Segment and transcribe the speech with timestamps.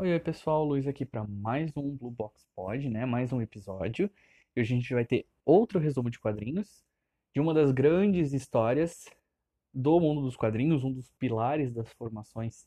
[0.00, 3.04] Oi, oi pessoal, Luiz aqui para mais um Blue Box Pod, né?
[3.04, 4.08] Mais um episódio.
[4.54, 6.84] E hoje a gente vai ter outro resumo de quadrinhos
[7.34, 9.06] de uma das grandes histórias
[9.74, 12.64] do mundo dos quadrinhos, um dos pilares das formações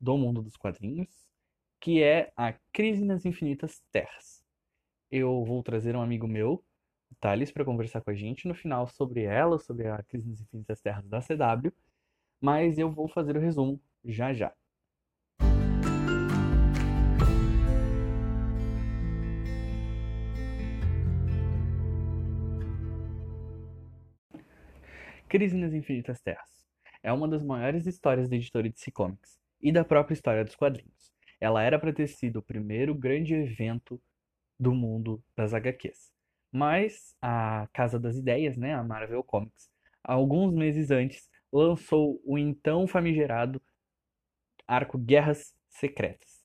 [0.00, 1.28] do mundo dos quadrinhos,
[1.80, 4.40] que é a Crise nas Infinitas Terras.
[5.10, 6.64] Eu vou trazer um amigo meu,
[7.10, 10.40] o Thales, para conversar com a gente no final sobre ela, sobre a Crise nas
[10.40, 11.72] Infinitas Terras da CW,
[12.40, 14.54] mas eu vou fazer o resumo já já.
[25.32, 26.62] Crise nas Infinitas Terras.
[27.02, 31.10] É uma das maiores histórias da editora DC Comics e da própria história dos quadrinhos.
[31.40, 33.98] Ela era para ter sido o primeiro grande evento
[34.60, 36.12] do mundo das HQs.
[36.52, 39.70] Mas a Casa das Ideias, né, a Marvel Comics,
[40.04, 43.58] alguns meses antes, lançou o então famigerado
[44.68, 46.44] arco Guerras Secretas,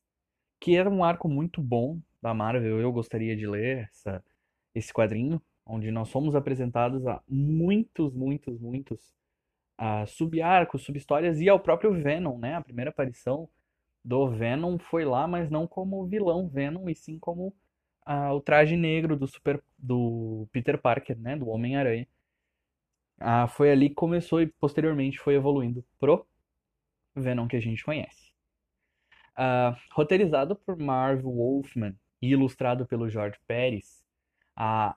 [0.62, 2.80] que era um arco muito bom da Marvel.
[2.80, 4.24] Eu gostaria de ler essa,
[4.74, 9.14] esse quadrinho, onde nós fomos apresentados a muitos, muitos, muitos
[9.80, 12.56] uh, sub-arcos, sub-histórias e ao próprio Venom, né?
[12.56, 13.50] A primeira aparição
[14.04, 17.54] do Venom foi lá, mas não como vilão Venom, e sim como
[18.08, 21.36] uh, o traje negro do, super, do Peter Parker, né?
[21.36, 22.08] Do Homem-Aranha.
[23.20, 26.26] Uh, foi ali que começou e posteriormente foi evoluindo pro
[27.16, 28.32] Venom que a gente conhece.
[29.34, 34.04] Uh, roteirizado por Marv Wolfman e ilustrado pelo George Pérez,
[34.56, 34.96] a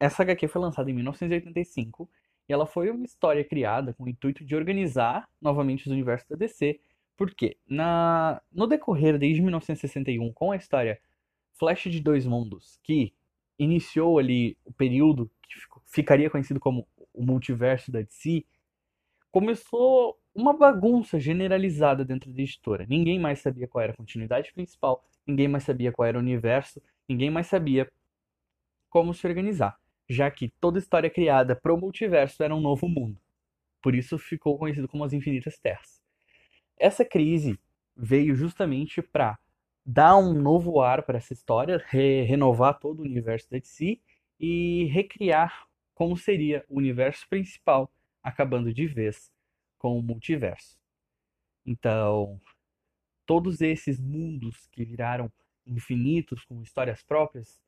[0.00, 2.10] essa HQ foi lançada em 1985
[2.48, 6.36] e ela foi uma história criada com o intuito de organizar novamente os universos da
[6.36, 6.80] DC.
[7.16, 10.98] Porque na, no decorrer desde 1961, com a história
[11.52, 13.12] Flash de Dois Mundos, que
[13.58, 18.46] iniciou ali o período que ficaria conhecido como o multiverso da DC,
[19.30, 22.86] começou uma bagunça generalizada dentro da editora.
[22.88, 26.80] Ninguém mais sabia qual era a continuidade principal, ninguém mais sabia qual era o universo,
[27.06, 27.86] ninguém mais sabia
[28.88, 29.79] como se organizar
[30.10, 33.16] já que toda história criada pro multiverso era um novo mundo.
[33.80, 36.02] Por isso ficou conhecido como as Infinitas Terras.
[36.76, 37.56] Essa crise
[37.96, 39.38] veio justamente para
[39.86, 44.00] dar um novo ar para essa história, re renovar todo o universo da DC
[44.40, 47.88] e recriar como seria o universo principal,
[48.20, 49.32] acabando de vez
[49.78, 50.76] com o multiverso.
[51.64, 52.40] Então,
[53.24, 55.30] todos esses mundos que viraram
[55.64, 57.60] infinitos com histórias próprias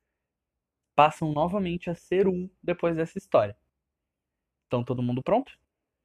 [0.94, 3.56] passam novamente a ser um depois dessa história.
[4.66, 5.52] Então todo mundo pronto?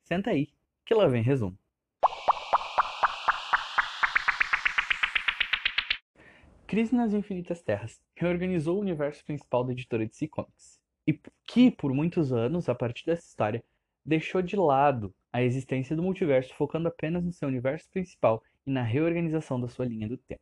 [0.03, 0.49] Senta aí,
[0.85, 1.57] que lá vem resumo.
[6.65, 11.93] Crise nas Infinitas Terras reorganizou o universo principal da editora DC Comics, e que, por
[11.93, 13.63] muitos anos, a partir dessa história,
[14.05, 18.83] deixou de lado a existência do multiverso, focando apenas no seu universo principal e na
[18.83, 20.41] reorganização da sua linha do tempo.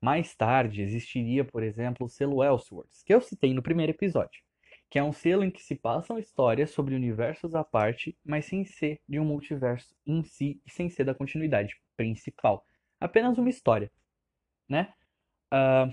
[0.00, 4.42] Mais tarde existiria, por exemplo, o selo Elseworlds, que eu citei no primeiro episódio,
[4.90, 8.64] que é um selo em que se passam histórias sobre universos à parte, mas sem
[8.64, 12.64] ser de um multiverso em si e sem ser da continuidade principal.
[13.00, 13.90] Apenas uma história,
[14.68, 14.92] né?
[15.52, 15.92] Uh,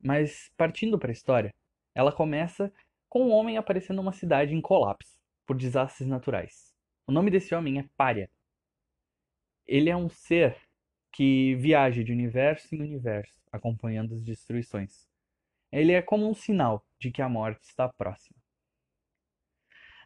[0.00, 1.54] mas partindo para a história,
[1.94, 2.72] ela começa
[3.08, 6.74] com um homem aparecendo numa cidade em colapso por desastres naturais.
[7.06, 8.30] O nome desse homem é Pária.
[9.66, 10.56] Ele é um ser
[11.12, 15.06] que viaja de universo em universo, acompanhando as destruições.
[15.70, 18.36] Ele é como um sinal de que a morte está próxima.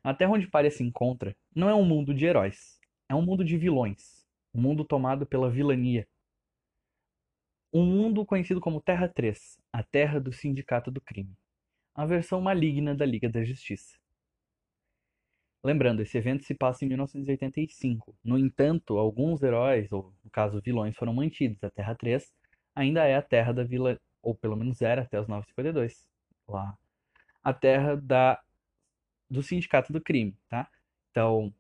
[0.03, 2.79] A Terra onde Pária se encontra não é um mundo de heróis,
[3.09, 6.07] é um mundo de vilões, um mundo tomado pela vilania.
[7.73, 11.37] Um mundo conhecido como Terra 3, a Terra do Sindicato do Crime,
[11.95, 13.99] a versão maligna da Liga da Justiça.
[15.67, 18.15] Lembrando, esse evento se passa em 1985.
[18.23, 21.59] No entanto, alguns heróis, ou no caso vilões, foram mantidos.
[21.65, 22.33] A Terra 3
[22.73, 26.09] ainda é a terra da Vila, ou pelo menos era até os 952,
[26.47, 26.79] lá.
[27.43, 28.41] A terra da,
[29.29, 30.71] do Sindicato do Crime, tá?
[31.11, 31.53] Então,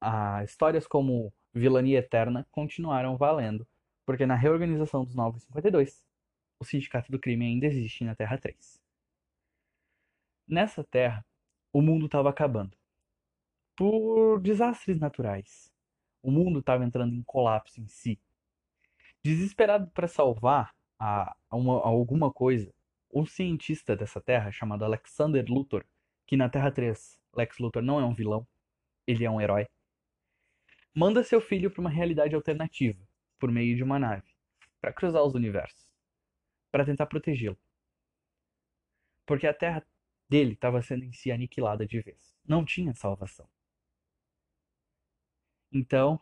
[0.00, 3.66] a, histórias como Vilania Eterna continuaram valendo,
[4.06, 6.06] porque na reorganização dos 952,
[6.60, 8.80] o Sindicato do Crime ainda existe na Terra 3.
[10.46, 11.26] Nessa terra,
[11.72, 12.77] o mundo estava acabando
[13.78, 15.72] por desastres naturais.
[16.20, 18.20] O mundo estava entrando em colapso em si.
[19.22, 22.74] Desesperado para salvar a, a uma, a alguma coisa,
[23.14, 25.84] um cientista dessa terra chamado Alexander Luthor,
[26.26, 28.44] que na Terra 3, Lex Luthor não é um vilão,
[29.06, 29.68] ele é um herói,
[30.92, 33.00] manda seu filho para uma realidade alternativa,
[33.38, 34.34] por meio de uma nave,
[34.80, 35.88] para cruzar os universos,
[36.72, 37.56] para tentar protegê-lo.
[39.24, 39.86] Porque a Terra
[40.28, 42.36] dele estava sendo em si aniquilada de vez.
[42.44, 43.48] Não tinha salvação.
[45.72, 46.20] Então,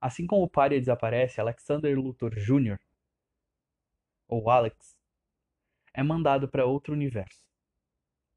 [0.00, 2.78] assim como o Pária desaparece, Alexander Luthor Jr.
[4.26, 4.96] ou Alex,
[5.94, 7.42] é mandado para outro universo,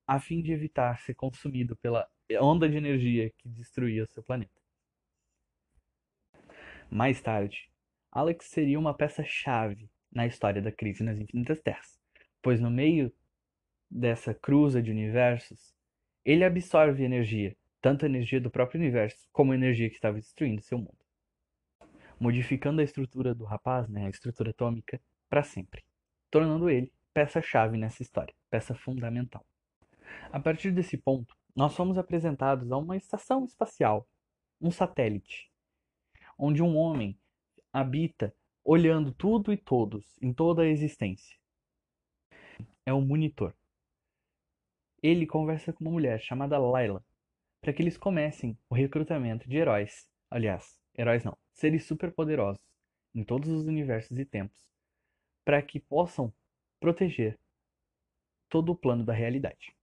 [0.05, 2.07] a fim de evitar ser consumido pela
[2.41, 4.61] onda de energia que destruía seu planeta.
[6.89, 7.69] Mais tarde,
[8.11, 11.99] Alex seria uma peça-chave na história da crise nas Infinitas Terras,
[12.41, 13.11] pois no meio
[13.89, 15.73] dessa cruza de universos,
[16.23, 17.55] ele absorve energia,
[17.85, 20.97] tanto a energia do próprio universo como a energia que estava destruindo seu mundo,
[22.19, 24.99] modificando a estrutura do rapaz, né, a estrutura atômica,
[25.29, 25.85] para sempre,
[26.31, 29.45] tornando ele peça-chave nessa história, peça fundamental.
[30.31, 34.09] A partir desse ponto, nós somos apresentados a uma estação espacial,
[34.59, 35.51] um satélite,
[36.39, 37.15] onde um homem
[37.71, 41.37] habita olhando tudo e todos em toda a existência.
[42.83, 43.55] É um monitor.
[45.03, 47.05] Ele conversa com uma mulher chamada Layla
[47.65, 50.07] para que eles comecem o recrutamento de heróis.
[50.29, 52.61] Aliás, heróis não, seres superpoderosos
[53.11, 54.63] em todos os universos e tempos,
[55.43, 56.31] para que possam
[56.79, 57.39] proteger
[58.49, 59.75] todo o plano da realidade.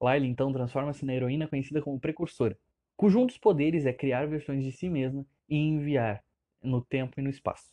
[0.00, 2.58] Layla então transforma-se na heroína conhecida como Precursora,
[2.96, 6.24] cujo um dos poderes é criar versões de si mesma e enviar
[6.60, 7.72] no tempo e no espaço,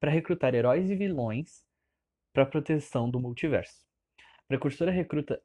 [0.00, 1.62] para recrutar heróis e vilões
[2.32, 3.86] para a proteção do multiverso.
[4.48, 5.38] Precursora recruta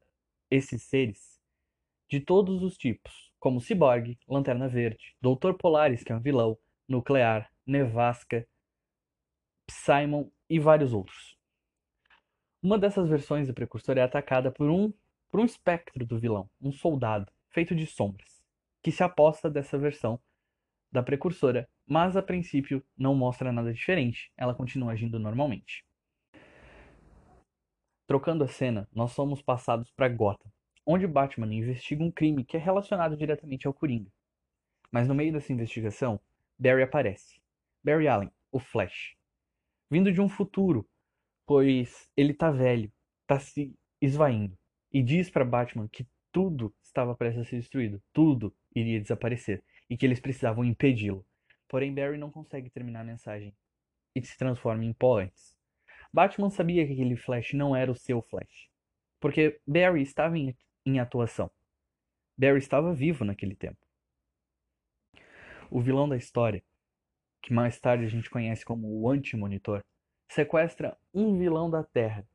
[0.49, 1.37] esses seres
[2.07, 6.55] de todos os tipos, como Cyborg, Lanterna Verde, Doutor Polaris, que é um vilão,
[6.87, 8.47] Nuclear, Nevasca,
[9.67, 11.35] Simon e vários outros.
[12.61, 14.93] Uma dessas versões do Precursor é atacada por um,
[15.31, 18.43] por um espectro do vilão, um soldado, feito de sombras,
[18.83, 20.21] que se aposta dessa versão
[20.91, 25.83] da Precursora, mas a princípio não mostra nada diferente, ela continua agindo normalmente.
[28.05, 30.51] Trocando a cena, nós somos passados para Gotham,
[30.85, 34.11] onde Batman investiga um crime que é relacionado diretamente ao Coringa.
[34.91, 36.19] Mas no meio dessa investigação,
[36.57, 37.41] Barry aparece.
[37.83, 39.15] Barry Allen, o Flash.
[39.89, 40.87] Vindo de um futuro,
[41.45, 42.91] pois ele tá velho,
[43.25, 44.57] tá se esvaindo,
[44.91, 49.97] e diz para Batman que tudo estava prestes a ser destruído, tudo iria desaparecer, e
[49.97, 51.25] que eles precisavam impedi-lo.
[51.67, 53.53] Porém, Barry não consegue terminar a mensagem
[54.15, 55.57] e se transforma em pó antes.
[56.13, 58.69] Batman sabia que aquele Flash não era o seu Flash,
[59.19, 60.55] porque Barry estava em,
[60.85, 61.49] em atuação.
[62.37, 63.79] Barry estava vivo naquele tempo.
[65.69, 66.63] O vilão da história,
[67.41, 69.83] que mais tarde a gente conhece como o Anti-Monitor,
[70.27, 72.27] sequestra um vilão da Terra,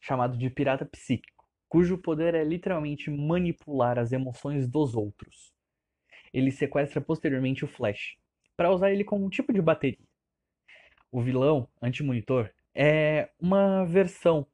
[0.00, 5.54] chamado de Pirata Psíquico, cujo poder é literalmente manipular as emoções dos outros.
[6.32, 8.16] Ele sequestra posteriormente o Flash,
[8.56, 10.06] para usar ele como um tipo de bateria.
[11.10, 14.46] O vilão, Anti-Monitor, é uma versão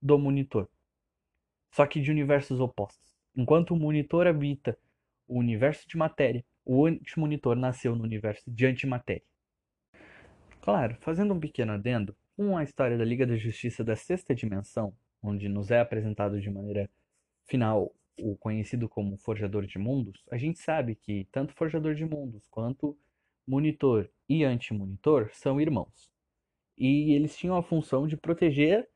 [0.00, 0.68] do monitor,
[1.70, 3.14] só que de universos opostos.
[3.36, 4.76] Enquanto o monitor habita
[5.26, 9.22] o universo de matéria, o anti-monitor nasceu no universo de antimatéria.
[10.60, 14.94] Claro, fazendo um pequeno adendo, com a história da Liga da Justiça da Sexta Dimensão,
[15.22, 16.90] onde nos é apresentado de maneira
[17.46, 22.46] final o conhecido como Forjador de Mundos, a gente sabe que tanto Forjador de Mundos
[22.48, 22.96] quanto
[23.46, 26.10] Monitor e Anti-Monitor são irmãos.
[26.76, 28.88] E eles tinham a função de proteger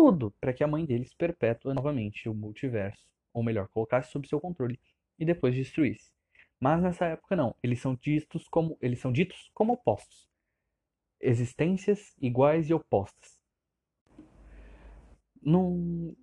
[0.00, 4.40] tudo para que a mãe deles perpetua novamente o multiverso, ou melhor, colocasse sob seu
[4.40, 4.80] controle
[5.18, 6.10] e depois destruísse.
[6.58, 10.26] Mas nessa época não, eles são ditos como eles são ditos como opostos.
[11.20, 13.38] Existências iguais e opostas.
[15.42, 16.16] Num,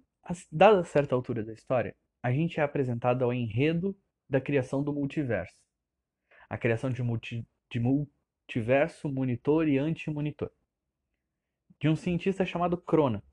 [0.51, 3.95] dada certa altura da história, a gente é apresentado ao enredo
[4.27, 5.61] da criação do multiverso.
[6.49, 10.51] A criação de, multi, de multiverso, monitor e anti-monitor
[11.79, 13.23] de um cientista chamado Crona,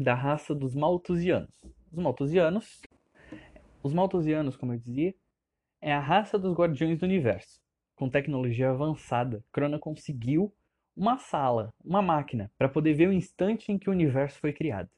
[0.00, 1.50] da raça dos Malthusianos.
[1.92, 2.80] Os Malthusianos,
[3.82, 5.14] os Malthusianos, como eu dizia,
[5.80, 7.60] é a raça dos Guardiões do Universo.
[7.94, 10.52] Com tecnologia avançada, Crona conseguiu
[10.96, 14.88] uma sala, uma máquina, para poder ver o instante em que o universo foi criado.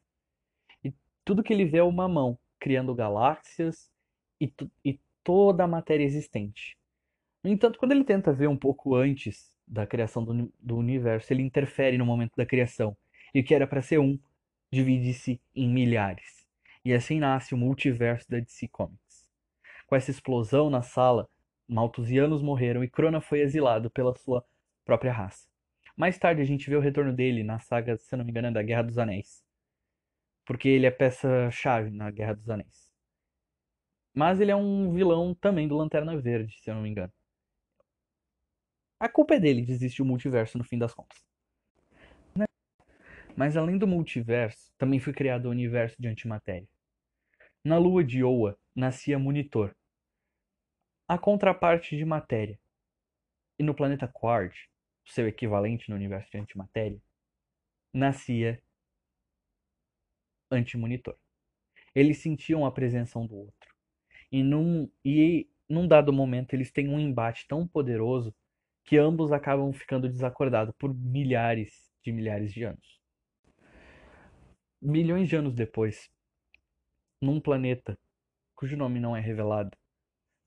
[0.84, 0.94] E
[1.24, 3.90] tudo que ele vê é uma mão, criando galáxias
[4.40, 4.52] e,
[4.84, 6.76] e toda a matéria existente.
[7.42, 11.42] No entanto, quando ele tenta ver um pouco antes da criação do, do universo, ele
[11.42, 12.96] interfere no momento da criação.
[13.34, 14.18] E o que era para ser um,
[14.72, 16.46] divide-se em milhares.
[16.84, 19.30] E assim nasce o multiverso da DC Comics.
[19.86, 21.28] Com essa explosão na sala,
[21.68, 24.44] Malthusianos morreram e Crona foi exilado pela sua
[24.84, 25.46] própria raça.
[25.96, 28.50] Mais tarde a gente vê o retorno dele na saga, se não me engano, é
[28.50, 29.44] da Guerra dos Anéis.
[30.46, 32.90] Porque ele é peça-chave na Guerra dos Anéis.
[34.14, 37.12] Mas ele é um vilão também do Lanterna Verde, se eu não me engano.
[38.98, 41.31] A culpa é dele de existir o multiverso no fim das contas.
[43.36, 46.68] Mas além do multiverso, também foi criado o universo de antimatéria.
[47.64, 49.74] Na lua de Oa nascia Monitor,
[51.08, 52.58] a contraparte de matéria.
[53.58, 54.54] E no planeta Quard,
[55.04, 57.00] seu equivalente no universo de antimatéria,
[57.92, 58.62] nascia
[60.50, 61.16] anti-monitor.
[61.94, 63.74] Eles sentiam a presença um do outro.
[64.30, 68.34] E num, e num dado momento eles têm um embate tão poderoso
[68.84, 73.01] que ambos acabam ficando desacordados por milhares de milhares de anos.
[74.84, 76.10] Milhões de anos depois,
[77.20, 77.96] num planeta
[78.52, 79.78] cujo nome não é revelado,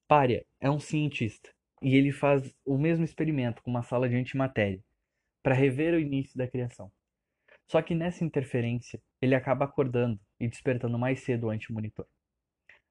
[0.09, 1.49] Pária é um cientista
[1.81, 4.83] e ele faz o mesmo experimento com uma sala de antimatéria
[5.41, 6.91] para rever o início da criação.
[7.71, 12.05] Só que nessa interferência, ele acaba acordando e despertando mais cedo o anti-monitor.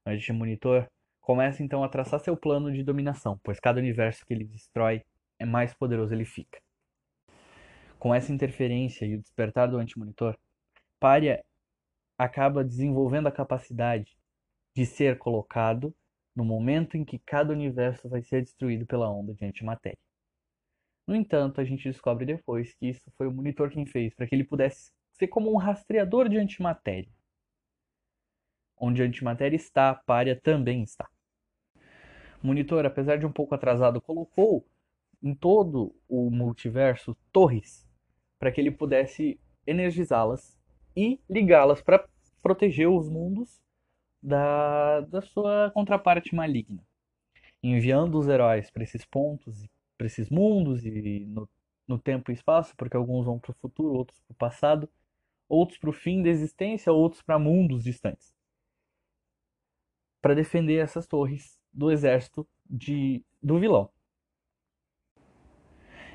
[0.06, 0.88] O anti-monitor
[1.20, 5.04] começa então a traçar seu plano de dominação, pois cada universo que ele destrói
[5.38, 6.58] é mais poderoso ele fica.
[7.98, 10.38] Com essa interferência e o despertar do anti-monitor,
[11.04, 11.44] Pária
[12.16, 14.16] acaba desenvolvendo a capacidade
[14.74, 15.94] de ser colocado
[16.34, 19.98] no momento em que cada universo vai ser destruído pela onda de antimatéria.
[21.06, 24.34] No entanto, a gente descobre depois que isso foi o monitor quem fez, para que
[24.34, 27.12] ele pudesse ser como um rastreador de antimatéria.
[28.74, 31.06] Onde a antimatéria está, a párea também está.
[32.42, 34.66] O monitor, apesar de um pouco atrasado, colocou
[35.22, 37.86] em todo o multiverso torres
[38.38, 40.63] para que ele pudesse energizá-las
[40.96, 42.06] e ligá-las para
[42.42, 43.60] proteger os mundos
[44.22, 46.82] da, da sua contraparte maligna,
[47.62, 51.48] enviando os heróis para esses pontos para esses mundos e no,
[51.86, 54.88] no tempo e espaço, porque alguns vão para o futuro, outros para o passado,
[55.48, 58.34] outros para o fim da existência, outros para mundos distantes.
[60.20, 63.90] Para defender essas torres do exército de, do vilão.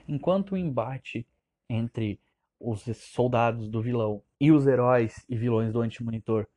[0.08, 1.28] Enquanto o embate
[1.70, 2.20] entre
[2.60, 6.48] os soldados do vilão e os heróis e vilões do Anti-Monitor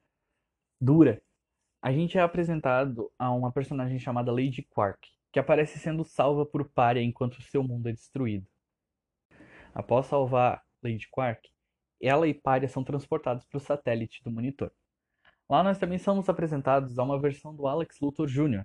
[0.80, 1.22] dura,
[1.80, 6.68] a gente é apresentado a uma personagem chamada Lady Quark, que aparece sendo salva por
[6.68, 8.46] Pária enquanto seu mundo é destruído.
[9.74, 11.48] Após salvar Lady Quark,
[12.00, 14.72] ela e Pária são transportados para o satélite do monitor.
[15.48, 18.64] Lá nós também somos apresentados a uma versão do Alex Luthor Jr.,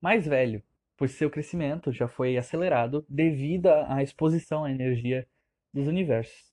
[0.00, 0.62] mais velho,
[0.96, 5.28] pois seu crescimento já foi acelerado devido à exposição à energia
[5.72, 6.47] dos universos.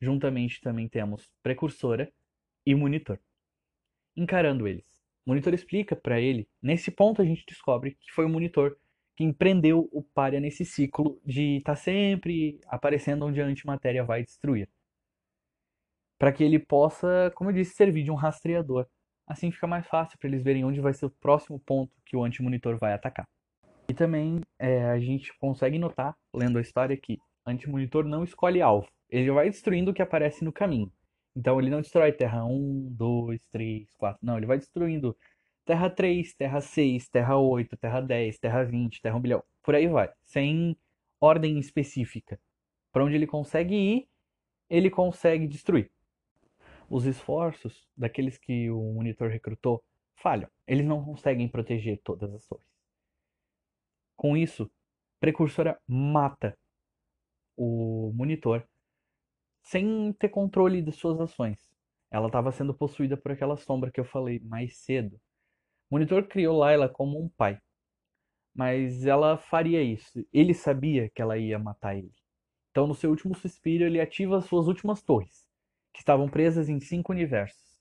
[0.00, 2.12] Juntamente também temos Precursora
[2.66, 3.18] e Monitor.
[4.16, 4.84] Encarando eles,
[5.26, 6.46] o monitor explica para ele.
[6.62, 8.76] Nesse ponto a gente descobre que foi o monitor
[9.16, 14.22] que empreendeu o Pária nesse ciclo de estar tá sempre aparecendo onde a antimatéria vai
[14.22, 14.68] destruir.
[16.18, 18.86] Para que ele possa, como eu disse, servir de um rastreador.
[19.26, 22.24] Assim fica mais fácil para eles verem onde vai ser o próximo ponto que o
[22.24, 23.26] antimonitor vai atacar.
[23.88, 28.88] E também é, a gente consegue notar, lendo a história, que antimonitor não escolhe alvo.
[29.14, 30.92] Ele vai destruindo o que aparece no caminho.
[31.36, 34.18] Então ele não destrói Terra 1, 2, 3, 4.
[34.20, 35.16] Não, ele vai destruindo
[35.64, 39.44] Terra 3, Terra 6, Terra 8, Terra 10, Terra 20, Terra 1 bilhão.
[39.62, 40.10] Por aí vai.
[40.24, 40.76] Sem
[41.20, 42.40] ordem específica.
[42.90, 44.08] Para onde ele consegue ir,
[44.68, 45.92] ele consegue destruir.
[46.90, 49.80] Os esforços daqueles que o monitor recrutou
[50.16, 50.50] falham.
[50.66, 52.66] Eles não conseguem proteger todas as torres.
[54.16, 54.68] Com isso,
[55.20, 56.58] Precursora mata
[57.56, 58.66] o monitor
[59.64, 61.58] sem ter controle de suas ações.
[62.10, 65.18] Ela estava sendo possuída por aquela sombra que eu falei mais cedo.
[65.90, 67.58] Monitor criou Layla como um pai,
[68.54, 70.24] mas ela faria isso.
[70.32, 72.12] Ele sabia que ela ia matar ele.
[72.70, 75.46] Então, no seu último suspiro, ele ativa as suas últimas torres,
[75.92, 77.80] que estavam presas em cinco universos.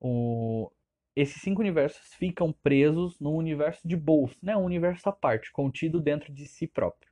[0.00, 0.72] O...
[1.14, 4.56] Esses cinco universos ficam presos no universo de Bowles, né?
[4.56, 7.11] um universo à parte, contido dentro de si próprio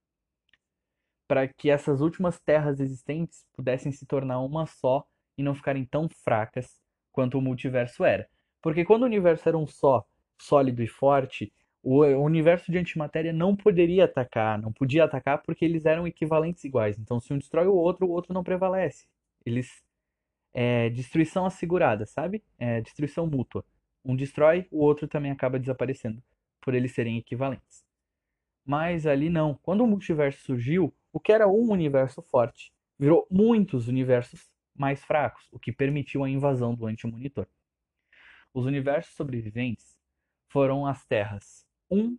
[1.31, 5.07] para que essas últimas terras existentes pudessem se tornar uma só
[5.39, 6.83] e não ficarem tão fracas
[7.13, 8.29] quanto o multiverso era.
[8.61, 10.05] Porque quando o universo era um só,
[10.43, 11.53] sólido e forte,
[11.85, 16.99] o universo de antimatéria não poderia atacar, não podia atacar porque eles eram equivalentes iguais.
[16.99, 19.07] Então, se um destrói o outro, o outro não prevalece.
[19.47, 19.85] Eles
[20.53, 22.43] é destruição assegurada, sabe?
[22.59, 23.65] É destruição mútua.
[24.05, 26.21] Um destrói, o outro também acaba desaparecendo,
[26.61, 27.85] por eles serem equivalentes.
[28.65, 29.55] Mas ali não.
[29.63, 35.49] Quando o multiverso surgiu, o que era um universo forte virou muitos universos mais fracos,
[35.53, 37.47] o que permitiu a invasão do anti-monitor.
[38.53, 39.99] Os universos sobreviventes
[40.49, 42.19] foram as terras 1,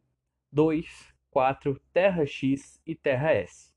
[0.51, 3.70] 2, 4, Terra X e Terra S.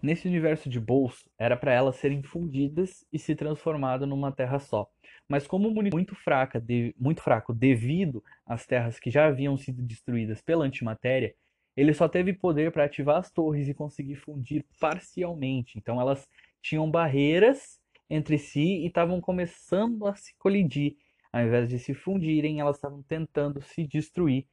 [0.00, 4.88] Nesse universo de bolso, era para elas serem fundidas e se transformado numa terra só.
[5.28, 10.40] Mas como muito fraca, de, muito fraco devido às terras que já haviam sido destruídas
[10.40, 11.34] pela antimatéria,
[11.76, 15.78] ele só teve poder para ativar as torres e conseguir fundir parcialmente.
[15.78, 16.28] Então elas
[16.62, 20.96] tinham barreiras entre si e estavam começando a se colidir.
[21.32, 24.46] Ao invés de se fundirem, elas estavam tentando se destruir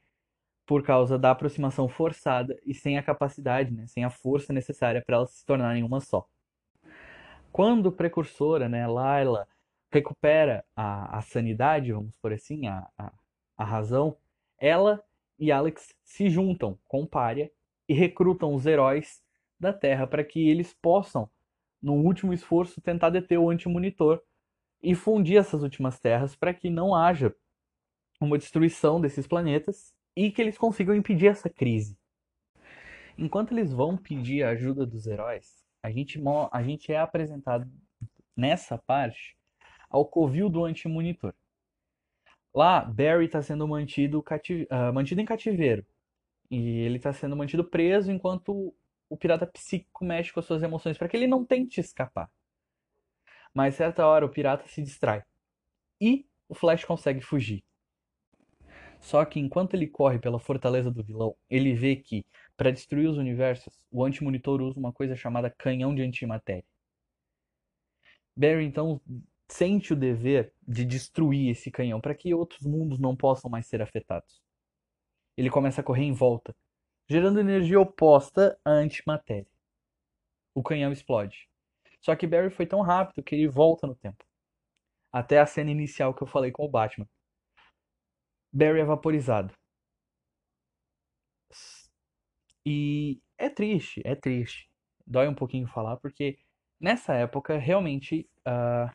[0.66, 5.16] por causa da aproximação forçada e sem a capacidade, né, sem a força necessária para
[5.16, 6.26] elas se tornarem uma só.
[7.52, 9.46] Quando precursora, né, Layla,
[9.90, 13.12] recupera a, a sanidade, vamos por assim, a, a,
[13.56, 14.16] a razão,
[14.58, 15.02] ela
[15.38, 17.50] e Alex se juntam com Pária
[17.88, 19.22] e recrutam os heróis
[19.58, 21.30] da Terra para que eles possam,
[21.80, 24.20] no último esforço, tentar deter o anti-monitor
[24.82, 27.34] e fundir essas últimas terras para que não haja
[28.20, 31.96] uma destruição desses planetas e que eles consigam impedir essa crise.
[33.18, 36.20] Enquanto eles vão pedir a ajuda dos heróis, a gente,
[36.50, 37.70] a gente é apresentado
[38.36, 39.36] nessa parte
[39.88, 41.34] ao covil do anti-monitor.
[42.54, 44.66] Lá, Barry está sendo mantido, cati...
[44.70, 45.84] uh, mantido em cativeiro.
[46.50, 48.74] E ele está sendo mantido preso enquanto
[49.08, 52.30] o pirata psíquico mexe com as suas emoções para que ele não tente escapar.
[53.52, 55.22] Mas certa hora o pirata se distrai.
[56.00, 57.62] E o Flash consegue fugir.
[59.06, 63.16] Só que enquanto ele corre pela fortaleza do vilão, ele vê que, para destruir os
[63.16, 66.64] universos, o anti-monitor usa uma coisa chamada canhão de antimatéria.
[68.36, 69.00] Barry então
[69.48, 73.80] sente o dever de destruir esse canhão para que outros mundos não possam mais ser
[73.80, 74.42] afetados.
[75.36, 76.52] Ele começa a correr em volta,
[77.08, 79.46] gerando energia oposta à antimatéria.
[80.52, 81.48] O canhão explode.
[82.00, 84.24] Só que Barry foi tão rápido que ele volta no tempo.
[85.12, 87.08] Até a cena inicial que eu falei com o Batman.
[88.56, 89.52] Barry é vaporizado.
[92.64, 94.70] E é triste, é triste.
[95.06, 96.38] Dói um pouquinho falar, porque
[96.80, 98.90] nessa época, realmente, uh,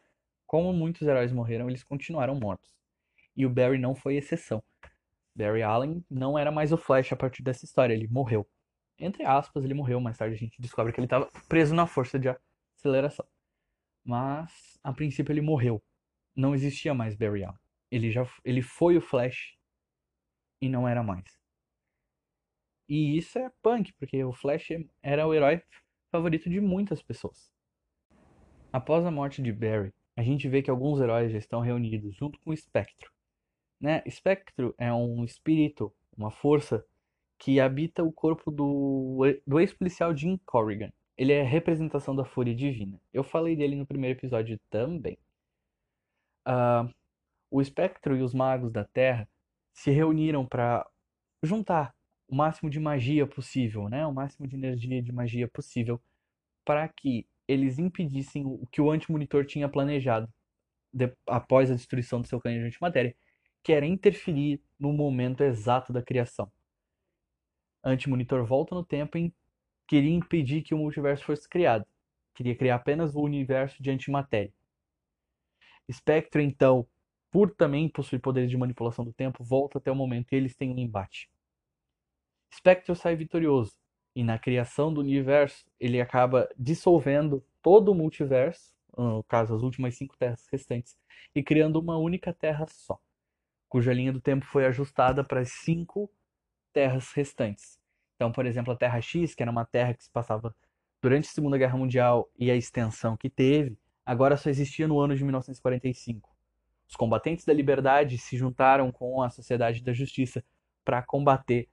[0.47, 2.75] como muitos heróis morreram, eles continuaram mortos.
[3.37, 4.63] E o Barry não foi exceção.
[5.35, 8.49] Barry Allen não era mais o Flash a partir dessa história, ele morreu.
[8.97, 12.17] Entre aspas, ele morreu, mais tarde a gente descobre que ele estava preso na força
[12.17, 12.35] de
[12.75, 13.27] aceleração.
[14.03, 15.83] Mas, a princípio, ele morreu.
[16.35, 17.59] Não existia mais Barry Allen.
[17.91, 19.57] Ele já ele foi o Flash
[20.61, 21.25] e não era mais.
[22.87, 24.69] E isso é punk, porque o Flash
[25.01, 25.61] era o herói
[26.11, 27.51] favorito de muitas pessoas.
[28.71, 32.39] Após a morte de Barry, a gente vê que alguns heróis já estão reunidos junto
[32.39, 33.11] com o Espectro.
[33.79, 34.03] Né?
[34.05, 36.85] Espectro é um espírito, uma força
[37.39, 40.91] que habita o corpo do, do ex-policial Jim Corrigan.
[41.17, 43.01] Ele é representação da fúria divina.
[43.13, 45.17] Eu falei dele no primeiro episódio também.
[46.47, 46.93] Uh,
[47.51, 49.27] o Espectro e os magos da Terra
[49.73, 50.87] se reuniram para
[51.43, 51.93] juntar
[52.27, 54.07] o máximo de magia possível, né?
[54.07, 56.01] O máximo de energia de magia possível
[56.63, 60.31] para que eles impedissem o que o anti-monitor tinha planejado
[60.93, 63.15] de, após a destruição do seu canhão de antimatéria,
[63.61, 66.49] que era interferir no momento exato da criação.
[67.83, 69.33] Anti-monitor volta no tempo e
[69.85, 71.85] queria impedir que o multiverso fosse criado.
[72.33, 74.53] Queria criar apenas o universo de antimatéria.
[75.91, 76.87] Spectre, então,
[77.31, 80.69] por também possuir poderes de manipulação do tempo, volta até o momento e eles têm
[80.69, 81.29] um embate.
[82.53, 83.73] Spectre sai vitorioso,
[84.13, 89.95] e na criação do universo ele acaba dissolvendo todo o multiverso, no caso as últimas
[89.95, 90.97] cinco terras restantes,
[91.33, 92.99] e criando uma única terra só,
[93.69, 96.11] cuja linha do tempo foi ajustada para as cinco
[96.73, 97.79] terras restantes.
[98.15, 100.53] Então, por exemplo, a Terra X, que era uma terra que se passava
[101.01, 105.15] durante a Segunda Guerra Mundial e a extensão que teve, agora só existia no ano
[105.15, 106.30] de 1945.
[106.91, 110.43] Os combatentes da liberdade se juntaram com a Sociedade da Justiça
[110.83, 111.69] para combater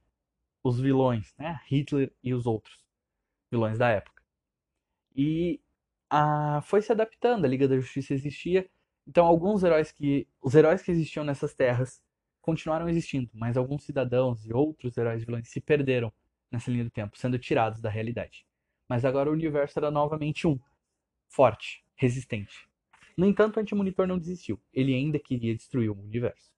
[0.63, 1.61] os vilões, né?
[1.67, 2.87] Hitler e os outros
[3.51, 4.23] vilões da época.
[5.17, 5.61] E
[6.09, 8.71] a, foi se adaptando, a Liga da Justiça existia,
[9.09, 12.01] então alguns heróis que os heróis que existiam nessas terras
[12.41, 16.13] continuaram existindo, mas alguns cidadãos e outros heróis vilões se perderam
[16.49, 18.47] nessa linha do tempo, sendo tirados da realidade.
[18.89, 20.61] Mas agora o universo era novamente um,
[21.27, 22.68] forte, resistente.
[23.19, 24.63] No entanto, o Antimonitor não desistiu.
[24.73, 26.53] Ele ainda queria destruir o universo.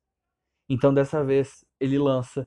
[0.68, 2.46] Então, dessa vez, ele lança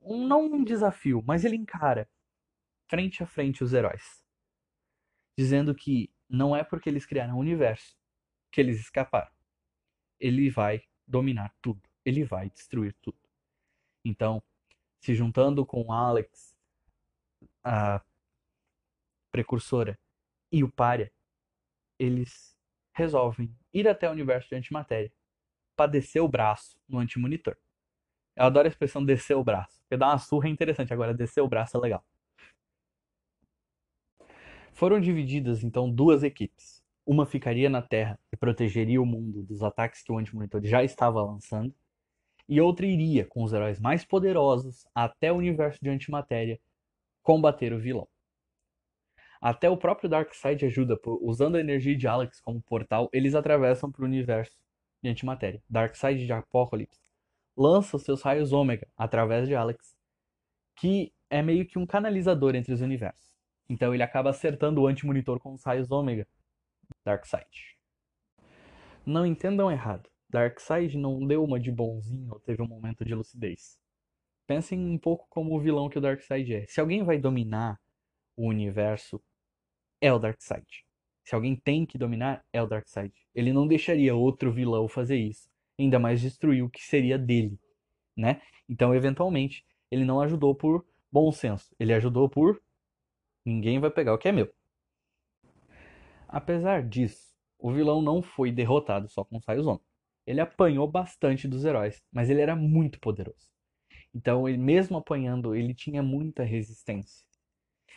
[0.00, 2.10] um, não um desafio, mas ele encara
[2.88, 4.26] frente a frente os heróis,
[5.38, 7.96] dizendo que não é porque eles criaram o universo
[8.50, 9.30] que eles escaparam.
[10.18, 13.20] Ele vai dominar tudo, ele vai destruir tudo.
[14.04, 14.42] Então,
[14.98, 16.56] se juntando com Alex,
[17.62, 18.02] a
[19.30, 19.96] precursora,
[20.50, 21.12] e o Pária,
[21.96, 22.49] eles
[22.92, 25.12] resolvem ir até o universo de antimatéria
[25.76, 27.56] para descer o braço no antimonitor.
[28.36, 29.80] Eu adoro a expressão descer o braço.
[29.82, 32.04] Porque dar uma surra é interessante, agora descer o braço é legal.
[34.72, 36.82] Foram divididas então duas equipes.
[37.04, 41.22] Uma ficaria na Terra e protegeria o mundo dos ataques que o Antimonitor já estava
[41.22, 41.74] lançando,
[42.48, 46.58] e outra iria, com os heróis mais poderosos, até o universo de antimatéria,
[47.22, 48.08] combater o vilão.
[49.40, 54.02] Até o próprio Darkseid ajuda, usando a energia de Alex como portal, eles atravessam para
[54.02, 54.56] o universo
[55.02, 55.62] de antimatéria.
[55.68, 57.00] Darkseid de Apocalipse
[57.56, 59.96] lança os seus raios ômega através de Alex,
[60.76, 63.30] que é meio que um canalizador entre os universos.
[63.68, 66.26] Então ele acaba acertando o anti-monitor com os raios ômega
[67.04, 67.76] Darkseid.
[69.06, 70.10] Não entendam errado.
[70.28, 73.78] Darkseid não deu uma de bonzinho ou teve um momento de lucidez.
[74.46, 76.66] Pensem um pouco como o vilão que o Darkseid é.
[76.66, 77.80] Se alguém vai dominar
[78.36, 79.22] o universo,
[80.00, 80.66] é o Darkseid.
[81.24, 83.12] Se alguém tem que dominar, é o Darkseid.
[83.34, 85.48] Ele não deixaria outro vilão fazer isso.
[85.78, 87.58] Ainda mais destruir o que seria dele,
[88.16, 88.40] né?
[88.68, 91.74] Então, eventualmente, ele não ajudou por bom senso.
[91.78, 92.60] Ele ajudou por
[93.44, 94.52] ninguém vai pegar o que é meu.
[96.28, 99.84] Apesar disso, o vilão não foi derrotado só com saios homem.
[100.26, 103.50] Ele apanhou bastante dos heróis, mas ele era muito poderoso.
[104.14, 107.26] Então, ele, mesmo apanhando, ele tinha muita resistência.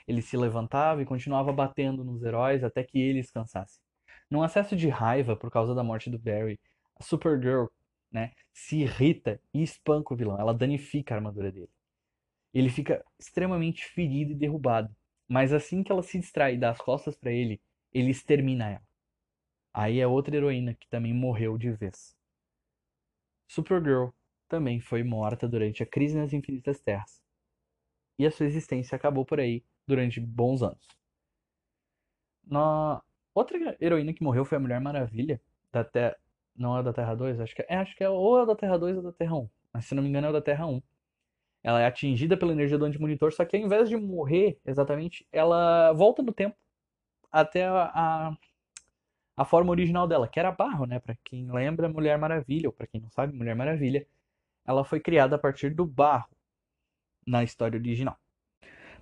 [0.07, 3.81] Ele se levantava e continuava batendo nos heróis até que eles cansassem.
[4.29, 6.59] Num acesso de raiva por causa da morte do Barry,
[6.95, 7.67] a Supergirl
[8.11, 10.39] né, se irrita e espanca o vilão.
[10.39, 11.69] Ela danifica a armadura dele.
[12.53, 14.95] Ele fica extremamente ferido e derrubado.
[15.27, 17.59] Mas assim que ela se distrai e dá as costas para ele,
[17.91, 18.87] ele extermina ela.
[19.73, 22.15] Aí é outra heroína que também morreu de vez.
[23.47, 24.09] Supergirl
[24.47, 27.21] também foi morta durante a crise nas Infinitas Terras.
[28.19, 30.87] E a sua existência acabou por aí durante bons anos.
[32.45, 33.01] Na...
[33.33, 35.41] Outra heroína que morreu foi a Mulher Maravilha,
[35.71, 36.15] da Terra.
[36.55, 37.39] Não é da Terra 2?
[37.39, 39.49] Acho que é, acho que é ou é da Terra 2 ou da Terra 1.
[39.73, 40.81] Mas se não me engano é da Terra 1.
[41.63, 45.93] Ela é atingida pela energia do antimonitor, só que ao invés de morrer exatamente, ela
[45.93, 46.55] volta no tempo
[47.31, 48.37] até a, a,
[49.37, 50.99] a forma original dela, que era barro, né?
[50.99, 54.05] Para quem lembra, Mulher Maravilha, ou para quem não sabe, Mulher Maravilha,
[54.65, 56.29] ela foi criada a partir do barro
[57.25, 58.17] na história original.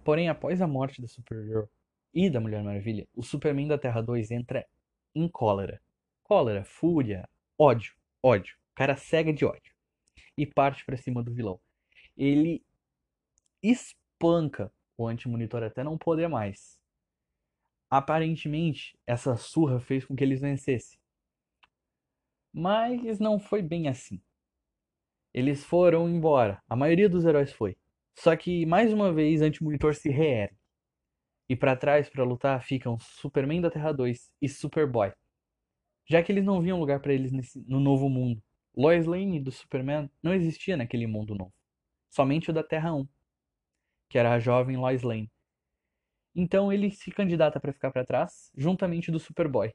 [0.03, 1.65] Porém, após a morte da Supergirl
[2.13, 4.65] e da Mulher Maravilha, o Superman da Terra 2 entra
[5.15, 5.81] em cólera.
[6.23, 8.55] Cólera, fúria, ódio, ódio.
[8.71, 9.73] O cara cega de ódio.
[10.37, 11.59] E parte para cima do vilão
[12.17, 12.63] ele
[13.63, 16.79] espanca o anti-monitor até não poder mais.
[17.89, 20.99] Aparentemente, essa surra fez com que eles vencessem.
[22.53, 24.21] Mas não foi bem assim.
[25.33, 26.61] Eles foram embora.
[26.69, 27.77] A maioria dos heróis foi.
[28.15, 30.57] Só que mais uma vez Anti-Monitor se reergue.
[31.49, 35.11] E para trás para lutar ficam Superman da Terra 2 e Superboy.
[36.07, 38.41] Já que eles não viam lugar para eles nesse, no novo mundo.
[38.75, 41.53] Lois Lane do Superman não existia naquele mundo novo
[42.11, 43.07] somente o da Terra 1,
[44.09, 45.31] que era a jovem Lois Lane.
[46.35, 49.73] Então ele se candidata para ficar para trás, juntamente do Superboy.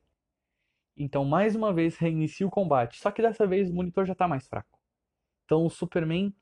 [0.97, 4.29] Então mais uma vez reinicia o combate, só que dessa vez o monitor já está
[4.29, 4.79] mais fraco.
[5.45, 6.35] Então o Superman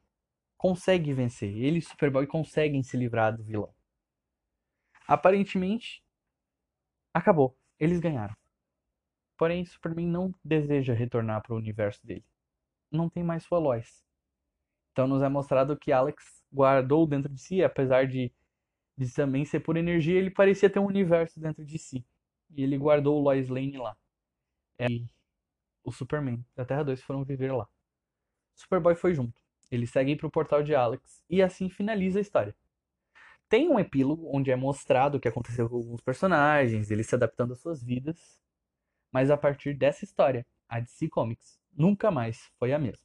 [0.56, 3.74] consegue vencer, ele e Superboy conseguem se livrar do vilão.
[5.06, 6.02] Aparentemente,
[7.12, 8.34] acabou, eles ganharam.
[9.36, 12.24] Porém, Superman não deseja retornar para o universo dele.
[12.90, 14.04] Não tem mais sua Lois.
[14.92, 18.32] Então nos é mostrado que Alex guardou dentro de si, apesar de,
[18.96, 22.06] de também ser por energia, ele parecia ter um universo dentro de si.
[22.50, 23.96] E ele guardou o Lois Lane lá.
[24.78, 25.04] E
[25.82, 27.68] o Superman da Terra 2 foram viver lá.
[28.54, 29.43] Superboy foi junto.
[29.74, 32.54] Eles seguem para o portal de Alex e assim finaliza a história.
[33.48, 37.52] Tem um epílogo onde é mostrado o que aconteceu com alguns personagens, eles se adaptando
[37.52, 38.40] às suas vidas,
[39.12, 43.04] mas a partir dessa história, a DC Comics nunca mais foi a mesma.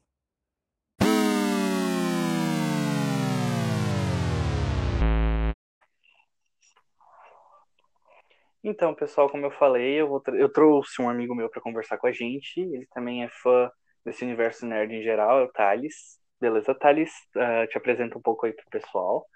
[8.63, 12.11] Então, pessoal, como eu falei, eu, eu trouxe um amigo meu para conversar com a
[12.11, 12.59] gente.
[12.59, 13.71] Ele também é fã
[14.05, 16.19] desse universo nerd em geral, é o Thales.
[16.39, 19.27] Beleza, Thales, uh, te apresenta um pouco aí pro pessoal.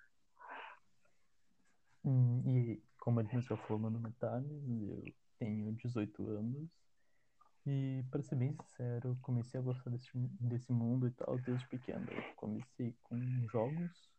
[2.03, 4.49] Hum, e como ele já falou, meu nome é Thales,
[4.89, 5.03] eu
[5.37, 6.69] tenho 18 anos.
[7.65, 12.05] E, para ser bem sincero, comecei a gostar desse, desse mundo e tal desde pequeno.
[12.11, 14.13] Eu comecei com jogos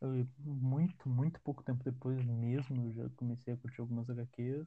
[0.00, 4.66] eu, muito, muito pouco tempo depois mesmo, eu já comecei a curtir algumas HQs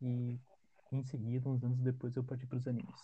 [0.00, 0.38] e
[0.92, 3.00] em seguida, uns anos depois, eu parti para os animes.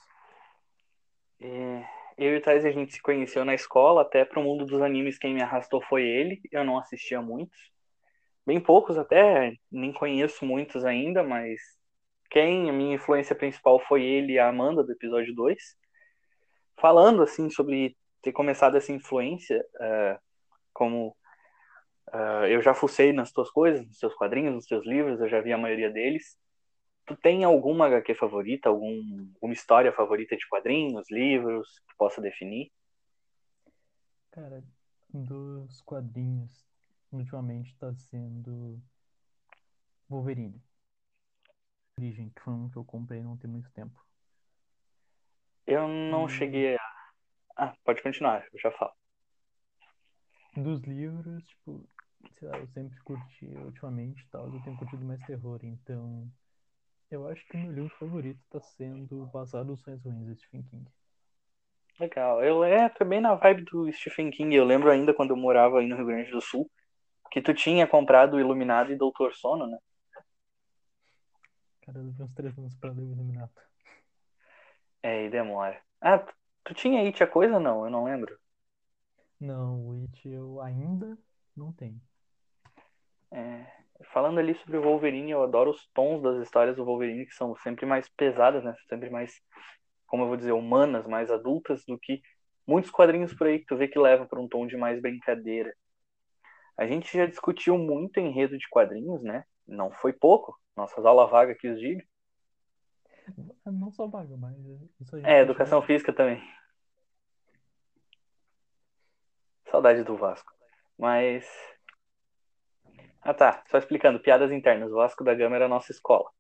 [1.41, 1.85] É,
[2.19, 4.83] eu e o Thais, a gente se conheceu na escola, até para o mundo dos
[4.83, 7.59] animes quem me arrastou foi ele, eu não assistia muitos.
[8.47, 11.61] Bem poucos até, nem conheço muitos ainda, mas
[12.31, 15.59] quem, a minha influência principal foi ele e a Amanda do episódio 2.
[16.81, 20.19] Falando, assim, sobre ter começado essa influência, uh,
[20.73, 21.17] como
[22.13, 25.41] Uh, eu já fucei nas tuas coisas, nos teus quadrinhos, nos teus livros, eu já
[25.41, 26.37] vi a maioria deles.
[27.11, 32.71] Tu tem alguma HQ favorita, algum, alguma história favorita de quadrinhos, livros, que possa definir?
[34.31, 34.63] Cara,
[35.13, 36.65] dos quadrinhos,
[37.11, 38.81] ultimamente tá sendo
[40.09, 40.63] Wolverine.
[41.99, 44.01] Origem, que foi um que eu comprei não tem muito tempo.
[45.67, 46.81] Eu não cheguei a.
[47.57, 48.93] Ah, pode continuar, eu já falo.
[50.57, 51.85] Dos livros, tipo,
[52.39, 56.31] sei lá, eu sempre curti ultimamente tal, eu tenho curtido mais terror, então
[57.11, 60.91] Eu acho que meu livro favorito tá sendo Baseado nos Sonhos Ruins, de Stephen King.
[61.99, 62.43] Legal.
[62.43, 64.55] Eu é também na vibe do Stephen King.
[64.55, 66.71] Eu lembro ainda quando eu morava aí no Rio Grande do Sul,
[67.31, 69.79] que tu tinha comprado o Iluminado e Doutor Sono, né?
[71.83, 73.51] Cara, eu levei uns três anos pra ler o Iluminado.
[75.03, 75.81] É, e demora.
[76.01, 77.85] Ah, tu, tu tinha It a coisa não?
[77.85, 78.39] Eu não lembro.
[79.41, 81.19] Não, o It eu ainda
[81.57, 82.01] não tenho.
[83.33, 83.80] É,
[84.13, 87.55] falando ali sobre o Wolverine, eu adoro os tons das histórias do Wolverine, que são
[87.57, 88.75] sempre mais pesadas, né?
[88.89, 89.41] Sempre mais,
[90.07, 92.21] como eu vou dizer, humanas, mais adultas do que
[92.67, 95.75] muitos quadrinhos por aí que tu vê que levam para um tom de mais brincadeira.
[96.77, 99.45] A gente já discutiu muito enredo de quadrinhos, né?
[99.67, 100.59] Não foi pouco.
[100.77, 102.03] Nossas aulas vagas aqui os diga.
[103.67, 104.57] Não só vaga, mas.
[105.25, 106.43] É, educação física também.
[109.71, 110.53] Saudade do Vasco.
[110.99, 111.47] Mas.
[113.23, 114.91] Ah tá, só explicando, piadas internas.
[114.91, 116.31] O Vasco da Gama era a nossa escola,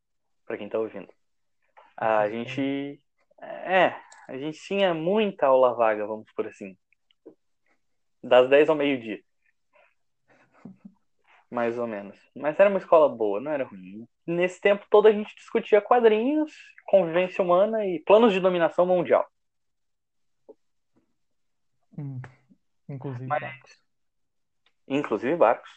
[0.47, 1.13] para quem tá ouvindo.
[1.97, 3.01] A gente.
[3.39, 3.95] É,
[4.29, 6.77] a gente tinha muita aula vaga, vamos por assim.
[8.23, 9.23] Das 10 ao meio-dia.
[11.51, 12.19] Mais ou menos.
[12.35, 14.07] Mas era uma escola boa, não era ruim.
[14.27, 16.53] Nesse tempo todo a gente discutia quadrinhos,
[16.87, 19.27] convivência humana e planos de dominação mundial.
[21.99, 22.21] Hum,
[22.89, 23.83] inclusive Mas- barcos.
[24.89, 25.71] Inclusive barcos.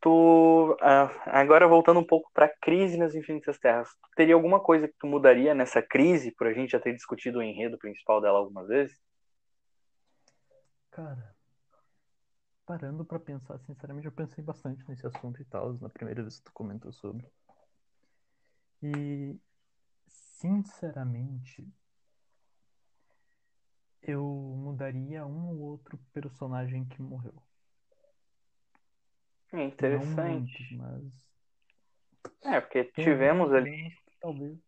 [0.00, 4.60] Tu, ah, agora voltando um pouco para a crise nas Infinitas Terras, tu teria alguma
[4.60, 8.20] coisa que tu mudaria nessa crise, por a gente já ter discutido o enredo principal
[8.20, 8.96] dela algumas vezes?
[10.92, 11.34] Cara,
[12.64, 16.44] parando pra pensar, sinceramente, eu pensei bastante nesse assunto e tal, na primeira vez que
[16.44, 17.26] tu comentou sobre.
[18.82, 19.36] E,
[20.06, 21.66] sinceramente,
[24.02, 27.47] eu mudaria um ou outro personagem que morreu.
[29.52, 30.74] É Não interessante.
[30.76, 31.12] muitos,
[32.42, 34.58] mas É, porque tivemos ali, Talvez.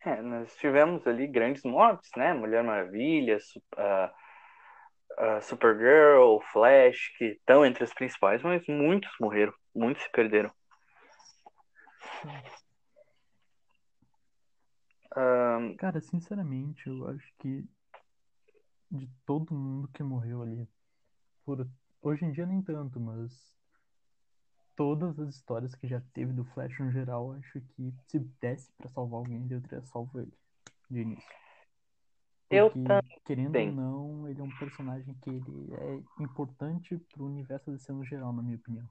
[0.00, 2.34] É, nós tivemos ali grandes mortes, né?
[2.34, 3.38] Mulher Maravilha,
[3.78, 4.14] ah,
[5.16, 10.52] ah, Supergirl, Flash, que estão entre os principais, mas muitos morreram, muitos se perderam.
[15.78, 17.64] Cara, sinceramente, eu acho que
[18.90, 20.68] de todo mundo que morreu ali,
[21.44, 21.66] por
[22.04, 23.52] hoje em dia nem tanto, mas
[24.76, 28.88] todas as histórias que já teve do Flash no geral, acho que se desse pra
[28.88, 30.32] salvar alguém, eu teria salvo ele
[30.90, 31.34] de início.
[32.50, 32.84] Eu Porque,
[33.24, 33.68] querendo também.
[33.70, 38.32] ou não, ele é um personagem que ele é importante pro universo DC no geral,
[38.32, 38.86] na minha opinião.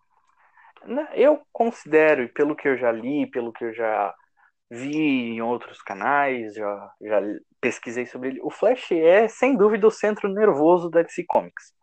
[0.86, 4.13] Né, Eu considero, e pelo que eu já li, pelo que eu já
[4.69, 7.21] vi em outros canais, já, já
[7.62, 11.73] pesquisei sobre ele, o Flash é, sem dúvida, o centro nervoso da DC Comics.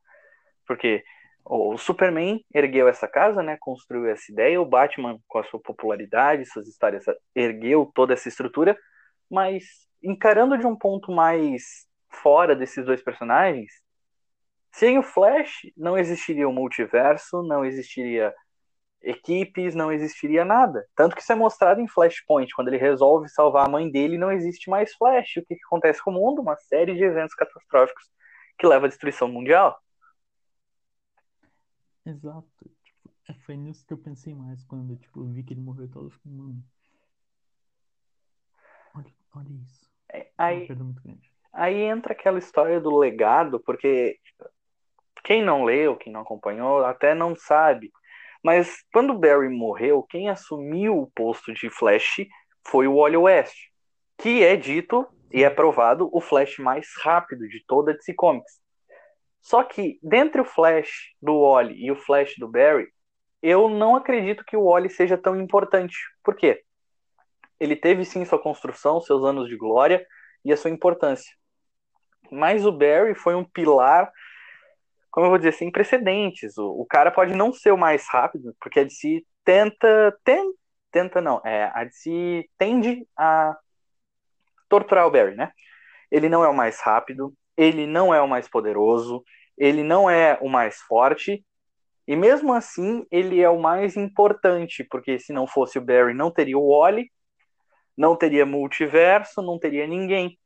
[0.67, 1.03] Porque
[1.45, 6.47] o Superman ergueu essa casa, né, construiu essa ideia, o Batman, com a sua popularidade,
[6.47, 8.79] suas histórias, ergueu toda essa estrutura,
[9.31, 9.65] mas
[10.03, 13.73] encarando de um ponto mais fora desses dois personagens,
[14.73, 18.33] sem o Flash, não existiria o multiverso, não existiria
[19.03, 20.87] equipes, não existiria nada.
[20.95, 24.31] Tanto que isso é mostrado em Flashpoint, quando ele resolve salvar a mãe dele, não
[24.31, 25.37] existe mais Flash.
[25.39, 26.43] O que, que acontece com o mundo?
[26.43, 28.05] Uma série de eventos catastróficos
[28.59, 29.79] que leva à destruição mundial.
[32.11, 32.71] Exato.
[32.85, 35.85] Tipo, é, foi nisso que eu pensei mais quando tipo, eu vi que ele morreu
[35.85, 36.03] e tal.
[36.03, 36.63] Eu fiquei, mano.
[38.95, 39.89] Olha, olha isso.
[40.13, 40.69] É, Aí,
[41.53, 44.19] aí entra aquela história do legado, porque
[45.23, 47.93] quem não leu, quem não acompanhou, até não sabe.
[48.43, 52.27] Mas quando Barry morreu, quem assumiu o posto de Flash
[52.67, 53.57] foi o Wally West,
[54.19, 58.61] que é dito e é provado o Flash mais rápido de toda a DC Comics.
[59.41, 62.89] Só que, dentre o Flash do Wally e o Flash do Barry,
[63.43, 65.97] eu não acredito que o Wally seja tão importante.
[66.23, 66.63] Por quê?
[67.59, 70.07] Ele teve sim sua construção, seus anos de glória
[70.45, 71.35] e a sua importância.
[72.31, 74.11] Mas o Barry foi um pilar,
[75.11, 76.57] como eu vou dizer, sem precedentes.
[76.59, 80.17] O, o cara pode não ser o mais rápido, porque a DC tenta.
[80.23, 80.53] Ten,
[80.91, 83.57] tenta não, é, a DC tende a
[84.69, 85.53] torturar o Barry, né?
[86.11, 89.23] Ele não é o mais rápido, ele não é o mais poderoso,
[89.59, 91.45] ele não é o mais forte,
[92.09, 96.31] e mesmo assim ele é o mais importante, porque se não fosse o Barry, não
[96.31, 97.11] teria o Wally,
[97.95, 100.39] não teria multiverso, não teria ninguém.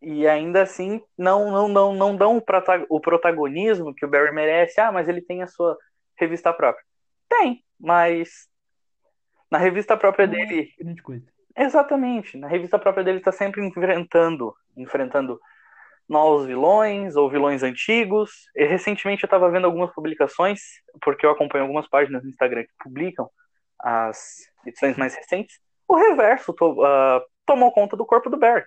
[0.00, 4.32] E ainda assim não não não, não dão o, prota- o protagonismo que o Barry
[4.32, 4.80] merece.
[4.80, 5.76] Ah, mas ele tem a sua
[6.16, 6.84] revista própria.
[7.28, 8.48] Tem, mas
[9.50, 11.26] na revista própria Não é dele coisa.
[11.58, 12.38] Exatamente.
[12.38, 15.40] Na revista própria dele está sempre enfrentando, enfrentando
[16.08, 18.48] novos vilões ou vilões antigos.
[18.56, 20.60] E recentemente eu estava vendo algumas publicações,
[21.02, 23.28] porque eu acompanho algumas páginas no Instagram que publicam
[23.78, 28.64] as edições mais recentes, o reverso to, uh, tomou conta do corpo do Barry.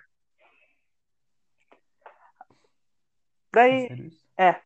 [3.52, 4.56] Daí, é.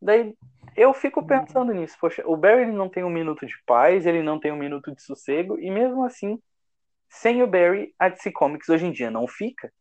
[0.00, 0.36] Daí
[0.76, 1.96] eu fico pensando nisso.
[2.00, 5.02] Poxa, o Barry não tem um minuto de paz, ele não tem um minuto de
[5.02, 6.40] sossego, e mesmo assim,
[7.08, 9.72] sem o Barry, a DC Comics hoje em dia não fica.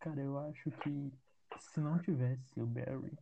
[0.00, 1.12] Cara, eu acho que
[1.58, 3.12] se não tivesse o Barry,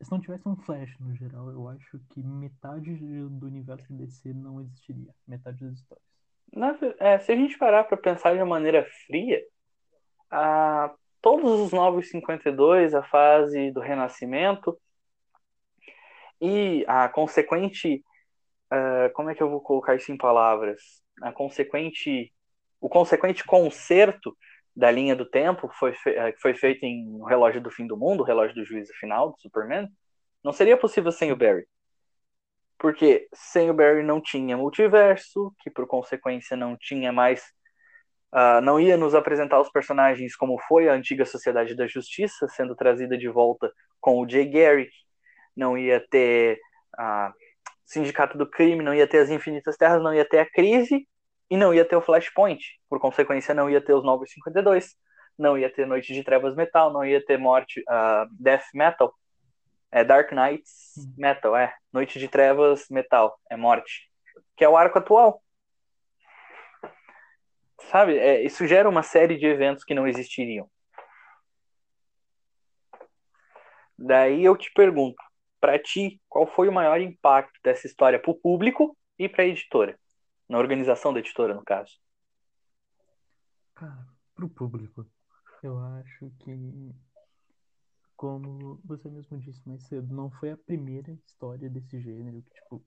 [0.00, 4.60] se não tivesse um Flash no geral, eu acho que metade do universo DC não
[4.60, 5.14] existiria.
[5.26, 6.06] Metade das histórias.
[6.52, 9.42] Na, é, se a gente parar para pensar de uma maneira fria,
[10.30, 14.78] a, todos os Novos 52, a fase do Renascimento
[16.40, 18.04] e a consequente.
[18.72, 20.80] Uh, como é que eu vou colocar isso em palavras?
[21.22, 22.32] A consequente.
[22.80, 24.36] O consequente conserto
[24.78, 27.96] da linha do tempo foi, fe é, foi feito em O Relógio do Fim do
[27.96, 29.88] Mundo, o Relógio do Juízo Final, do Superman,
[30.44, 31.66] não seria possível sem o Barry.
[32.78, 37.42] Porque sem o Barry não tinha multiverso, que por consequência não tinha mais.
[38.32, 42.76] Uh, não ia nos apresentar os personagens como foi a antiga Sociedade da Justiça, sendo
[42.76, 44.92] trazida de volta com o Jay Garrick.
[45.56, 46.60] Não ia ter
[47.00, 47.32] uh,
[47.88, 51.08] Sindicato do Crime, não ia ter as Infinitas Terras, não ia ter a crise
[51.50, 52.62] e não ia ter o Flashpoint.
[52.86, 54.94] Por consequência, não ia ter os Novos 52,
[55.38, 59.10] não ia ter Noite de Trevas Metal, não ia ter Morte, uh, Death Metal,
[59.90, 64.10] é Dark Knights Metal, é Noite de Trevas Metal, é Morte,
[64.54, 65.42] que é o arco atual.
[67.90, 70.68] Sabe, é, isso gera uma série de eventos que não existiriam.
[73.98, 75.22] Daí eu te pergunto,
[75.60, 79.46] para ti, qual foi o maior impacto dessa história para o público e para a
[79.46, 79.98] editora?
[80.48, 81.98] Na organização da editora, no caso.
[83.74, 85.06] Cara, pro público,
[85.62, 86.94] eu acho que,
[88.16, 92.84] como você mesmo disse mais cedo, não foi a primeira história desse gênero que, tipo,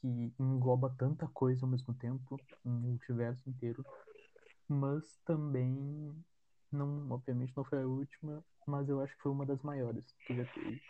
[0.00, 3.84] que engloba tanta coisa ao mesmo tempo, um multiverso inteiro,
[4.68, 6.14] mas também,
[6.70, 10.34] não, obviamente não foi a última, mas eu acho que foi uma das maiores que
[10.34, 10.80] já teve.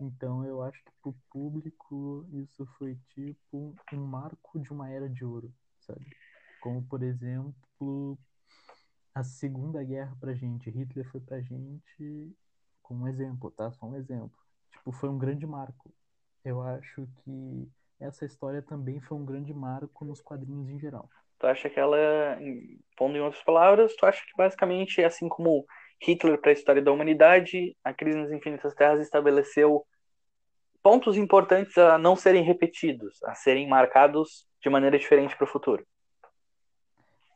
[0.00, 5.24] Então eu acho que pro público isso foi tipo um marco de uma era de
[5.24, 6.06] ouro, sabe?
[6.60, 8.18] Como por exemplo
[9.14, 12.34] a Segunda Guerra pra gente, Hitler foi pra gente
[12.82, 13.70] como um exemplo, tá?
[13.72, 14.36] Só um exemplo.
[14.72, 15.92] Tipo, foi um grande marco.
[16.44, 17.68] Eu acho que
[18.00, 21.08] essa história também foi um grande marco nos quadrinhos em geral.
[21.38, 21.96] Tu acha que ela,
[22.96, 25.64] pondo em outras palavras, tu acha que basicamente, assim como
[26.02, 29.86] Hitler para a história da humanidade, a crise nas infinitas terras estabeleceu
[30.82, 35.86] pontos importantes a não serem repetidos, a serem marcados de maneira diferente para o futuro.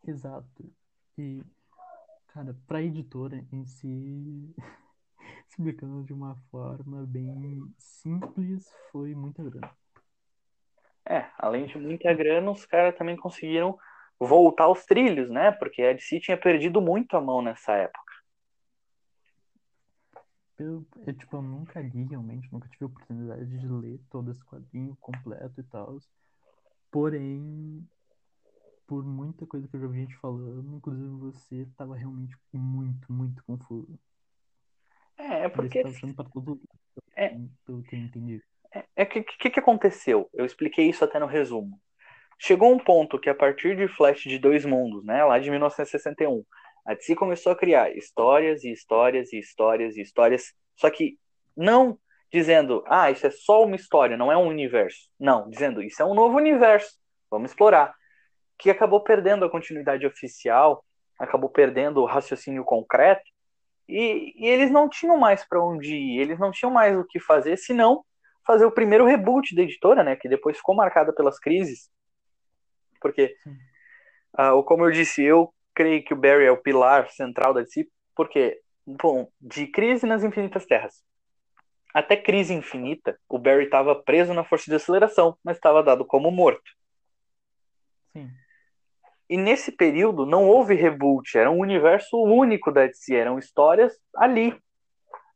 [0.06, 0.72] Exato.
[1.16, 1.42] E,
[2.28, 4.54] cara, para a editora em si,
[5.48, 9.70] explicando de uma forma bem simples, foi muita grana.
[11.06, 13.78] É, além de muita grana, os caras também conseguiram
[14.18, 15.52] voltar aos trilhos, né?
[15.52, 18.03] Porque a DC tinha perdido muito a mão nessa época.
[20.58, 24.44] Eu, eu, tipo, eu nunca li realmente, nunca tive a oportunidade de ler todo esse
[24.44, 25.98] quadrinho completo e tal.
[26.90, 27.88] Porém,
[28.86, 33.42] por muita coisa que eu já vi gente falando, inclusive você tava realmente muito, muito
[33.44, 33.98] confuso.
[35.16, 35.82] É, é porque.
[35.82, 36.60] Você achando pra todo
[37.16, 38.42] é, pelo que eu entendi.
[38.72, 40.28] É, é que, que que aconteceu?
[40.32, 41.80] Eu expliquei isso até no resumo.
[42.38, 46.44] Chegou um ponto que a partir de Flash de Dois Mundos, né, lá de 1961,
[46.84, 51.18] a DC começou a criar histórias e histórias e histórias e histórias, só que
[51.56, 51.98] não
[52.30, 55.08] dizendo, ah, isso é só uma história, não é um universo.
[55.18, 56.98] Não, dizendo, isso é um novo universo,
[57.30, 57.94] vamos explorar.
[58.58, 60.84] Que acabou perdendo a continuidade oficial,
[61.18, 63.22] acabou perdendo o raciocínio concreto,
[63.88, 67.20] e, e eles não tinham mais para onde ir, eles não tinham mais o que
[67.20, 68.04] fazer, senão
[68.46, 71.88] fazer o primeiro reboot da editora, né, que depois ficou marcada pelas crises.
[73.00, 73.36] Porque,
[74.38, 77.88] uh, como eu disse, eu creio que o Barry é o pilar central da DC,
[78.14, 81.02] porque, bom, de Crise nas Infinitas Terras
[81.94, 86.28] até Crise Infinita, o Barry estava preso na força de aceleração, mas estava dado como
[86.32, 86.72] morto.
[88.12, 88.28] Sim.
[89.30, 94.60] E nesse período não houve reboot, era um universo único da DC, eram histórias ali.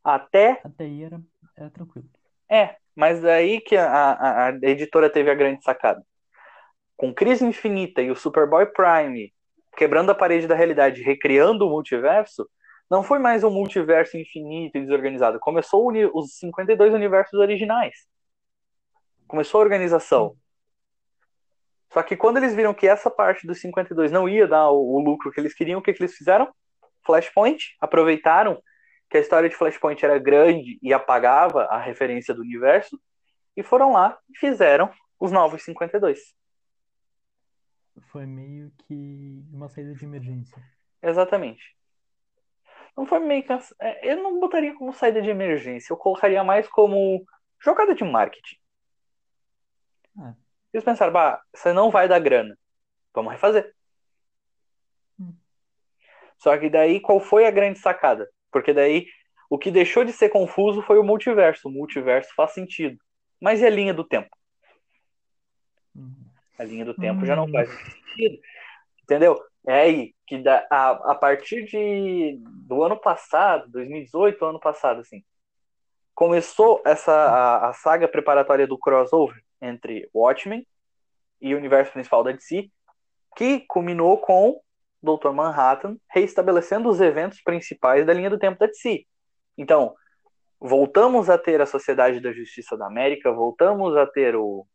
[0.03, 0.61] Até.
[0.65, 1.21] Até aí era,
[1.57, 2.09] era tranquilo.
[2.51, 6.05] É, mas daí que a, a, a editora teve a grande sacada.
[6.97, 9.33] Com Crise Infinita e o Superboy Prime
[9.79, 12.51] quebrando a parede da realidade, recriando o multiverso,
[12.91, 15.39] não foi mais um multiverso infinito e desorganizado.
[15.39, 17.95] Começou os 52 universos originais.
[19.29, 20.35] Começou a organização.
[21.93, 25.01] Só que quando eles viram que essa parte dos 52 não ia dar o, o
[25.01, 26.53] lucro que eles queriam, o que, que eles fizeram?
[27.07, 27.77] Flashpoint.
[27.81, 28.61] Aproveitaram
[29.09, 33.01] que a história de Flashpoint era grande e apagava a referência do universo
[33.57, 36.19] e foram lá e fizeram os Novos 52.
[38.11, 40.63] Foi meio que uma saída de emergência.
[41.03, 41.77] Exatamente.
[42.97, 43.53] Não foi meio que.
[43.81, 47.25] é, Eu não botaria como saída de emergência, eu colocaria mais como
[47.61, 48.57] jogada de marketing.
[50.19, 50.35] Ah.
[50.73, 52.59] Eles pensaram, bah, você não vai dar grana.
[53.15, 53.75] Vamos refazer.
[55.19, 55.33] Hum.
[56.39, 58.29] Só que daí, qual foi a grande sacada?
[58.51, 59.07] Porque daí,
[59.51, 61.69] o que deixou de ser confuso foi o multiverso.
[61.69, 62.99] O multiverso faz sentido.
[63.41, 64.29] Mas e a linha do tempo?
[65.97, 66.28] Hum.
[66.59, 67.53] A linha do tempo já não Hum.
[67.53, 68.39] faz sentido.
[69.03, 69.41] Entendeu?
[69.67, 75.23] É aí que dá, a, a partir de, do ano passado, 2018, ano passado, assim,
[76.15, 80.67] começou essa a, a saga preparatória do crossover entre Watchmen
[81.41, 82.71] e o universo principal da DC,
[83.37, 84.61] que culminou com
[85.03, 85.31] Dr.
[85.33, 89.05] Manhattan reestabelecendo os eventos principais da linha do tempo da DC.
[89.57, 89.95] Então,
[90.61, 94.67] voltamos a ter a Sociedade da Justiça da América, voltamos a ter o,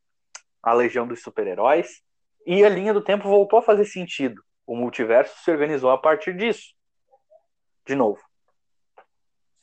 [0.64, 2.02] a Legião dos Super-Heróis,
[2.46, 4.42] e a linha do tempo voltou a fazer sentido.
[4.66, 6.74] O multiverso se organizou a partir disso.
[7.86, 8.22] De novo.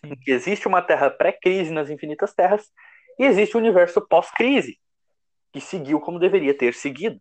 [0.05, 0.15] Sim.
[0.27, 2.71] Existe uma terra pré-crise nas infinitas terras
[3.19, 4.79] e existe um universo pós-crise
[5.53, 7.21] que seguiu como deveria ter seguido.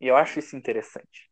[0.00, 1.30] E eu acho isso interessante.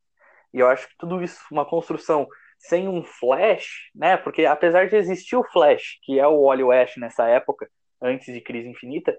[0.53, 2.27] E eu acho que tudo isso, uma construção
[2.59, 4.17] sem um Flash, né?
[4.17, 8.41] Porque apesar de existir o Flash, que é o Wally West nessa época, antes de
[8.41, 9.17] Crise Infinita,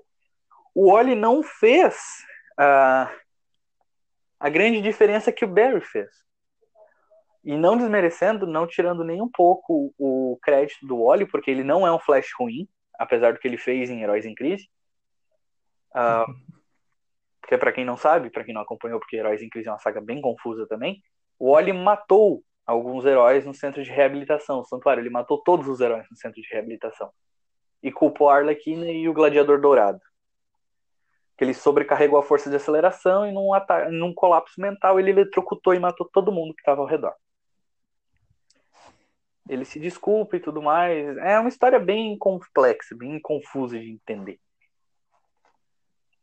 [0.78, 2.24] o Wally não fez
[2.56, 3.12] ah,
[4.40, 6.08] a grande diferença que o Barry fez.
[7.44, 11.88] E não desmerecendo, não tirando nem um pouco o crédito do Wally, porque ele não
[11.88, 14.70] é um Flash ruim, apesar do que ele fez em Heróis em Crise.
[15.96, 16.28] Ah,
[17.42, 19.80] porque para quem não sabe, para quem não acompanhou, porque Heróis em Crise é uma
[19.80, 21.02] saga bem confusa também,
[21.40, 25.02] o Wally matou alguns heróis no centro de reabilitação, o Santuário.
[25.02, 27.10] Ele matou todos os heróis no centro de reabilitação.
[27.82, 30.02] E culpou a Arlequina e o Gladiador Dourado.
[31.38, 33.50] Que ele sobrecarregou a força de aceleração e num,
[33.92, 37.14] num colapso mental ele eletrocutou e matou todo mundo que estava ao redor.
[39.50, 41.16] Ele se desculpa e tudo mais.
[41.18, 44.40] É uma história bem complexa, bem confusa de entender.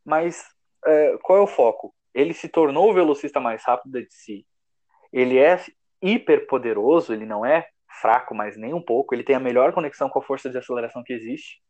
[0.03, 0.45] Mas
[0.85, 1.95] é, qual é o foco?
[2.13, 4.45] Ele se tornou o velocista mais rápido da DC.
[5.11, 5.59] Ele é
[6.01, 7.67] hiper poderoso, ele não é
[8.01, 9.15] fraco, mas nem um pouco.
[9.15, 11.61] Ele tem a melhor conexão com a força de aceleração que existe.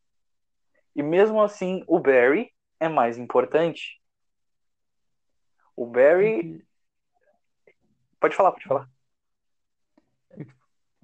[0.96, 4.02] E mesmo assim, o Barry é mais importante.
[5.76, 6.66] O Barry.
[8.20, 8.90] Pode falar, pode falar.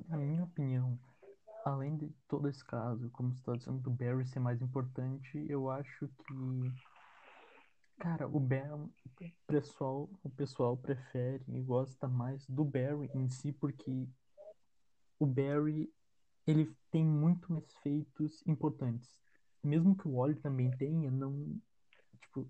[0.07, 0.99] Na minha opinião,
[1.63, 5.69] além de todo esse caso, como você está dizendo do Barry ser mais importante, eu
[5.69, 6.73] acho que.
[7.99, 8.71] Cara, o Barry.
[8.73, 14.07] O pessoal, o pessoal prefere e gosta mais do Barry em si, porque
[15.19, 15.93] o Barry
[16.47, 19.21] ele tem muito mais feitos importantes.
[19.63, 21.55] Mesmo que o Wally também tenha, não.
[22.21, 22.49] Tipo,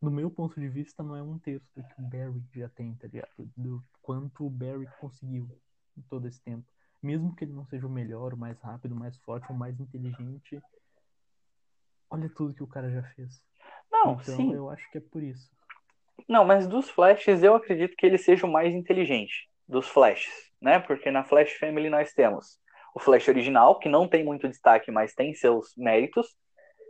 [0.00, 3.06] no meu ponto de vista, não é um texto que o Barry já tem, tá
[3.06, 3.28] ligado?
[3.56, 5.48] Do quanto o Barry conseguiu
[5.96, 6.66] em todo esse tempo
[7.02, 9.78] mesmo que ele não seja o melhor, o mais rápido, o mais forte, o mais
[9.78, 10.60] inteligente,
[12.10, 13.42] olha tudo que o cara já fez.
[13.90, 14.52] Não, então sim.
[14.52, 15.50] eu acho que é por isso.
[16.28, 20.78] Não, mas dos Flashes eu acredito que ele seja o mais inteligente dos Flashes, né?
[20.80, 22.60] Porque na Flash Family nós temos
[22.94, 26.36] o Flash original, que não tem muito destaque, mas tem seus méritos.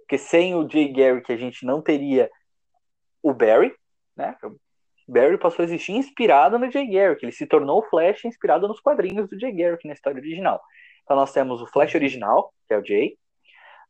[0.08, 2.30] Que sem o Jay Garrick a gente não teria
[3.22, 3.74] o Barry,
[4.16, 4.36] né?
[4.42, 7.24] O Barry passou a existir inspirado no Jay Garrick.
[7.24, 10.60] Ele se tornou o Flash inspirado nos quadrinhos do Jay Garrick na história original.
[11.02, 13.16] Então nós temos o Flash original, que é o Jay.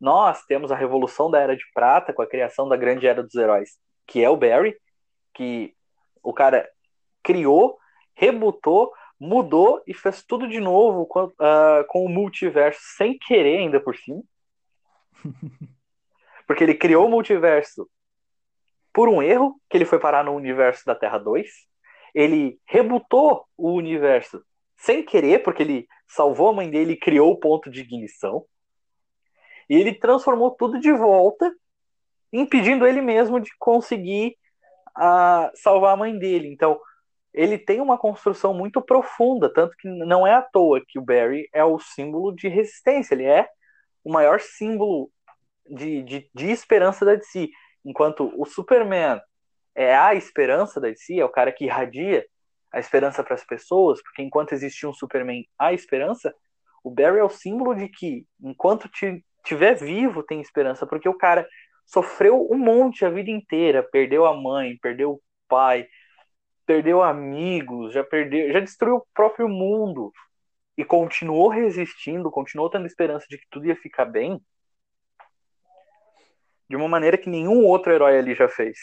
[0.00, 3.34] Nós temos a Revolução da Era de Prata, com a criação da Grande Era dos
[3.34, 4.76] Heróis, que é o Barry,
[5.34, 5.74] que
[6.22, 6.68] o cara
[7.22, 7.78] criou,
[8.14, 13.80] rebutou, mudou e fez tudo de novo com, uh, com o multiverso sem querer ainda
[13.80, 14.22] por cima.
[16.48, 17.88] Porque ele criou o multiverso
[18.92, 21.46] por um erro, que ele foi parar no universo da Terra 2.
[22.14, 24.42] Ele rebutou o universo
[24.76, 28.44] sem querer, porque ele salvou a mãe dele e criou o ponto de ignição.
[29.68, 31.52] E ele transformou tudo de volta,
[32.32, 34.34] impedindo ele mesmo de conseguir
[34.96, 36.48] uh, salvar a mãe dele.
[36.48, 36.80] Então,
[37.34, 41.46] ele tem uma construção muito profunda, tanto que não é à toa que o Barry
[41.52, 43.46] é o símbolo de resistência, ele é
[44.02, 45.10] o maior símbolo
[45.70, 47.48] de, de, de esperança da DC.
[47.84, 49.20] Enquanto o Superman
[49.74, 52.26] é a esperança da DC, é o cara que irradia
[52.72, 56.34] a esperança para as pessoas, porque enquanto existia um Superman a esperança,
[56.84, 58.90] o Barry é o símbolo de que enquanto
[59.44, 61.48] tiver vivo tem esperança, porque o cara
[61.86, 65.86] sofreu um monte a vida inteira, perdeu a mãe, perdeu o pai,
[66.66, 70.12] perdeu amigos, já perdeu, já destruiu o próprio mundo
[70.76, 74.40] e continuou resistindo, continuou tendo esperança de que tudo ia ficar bem.
[76.68, 78.78] De uma maneira que nenhum outro herói ali já fez.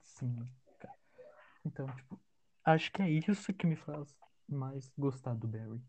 [0.00, 0.48] Sim.
[1.64, 2.20] Então, tipo,
[2.64, 4.16] acho que é isso que me faz
[4.48, 5.80] mais gostar do Barry.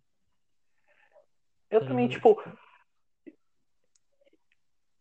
[1.69, 2.35] Eu também, ligado?
[2.35, 2.53] tipo,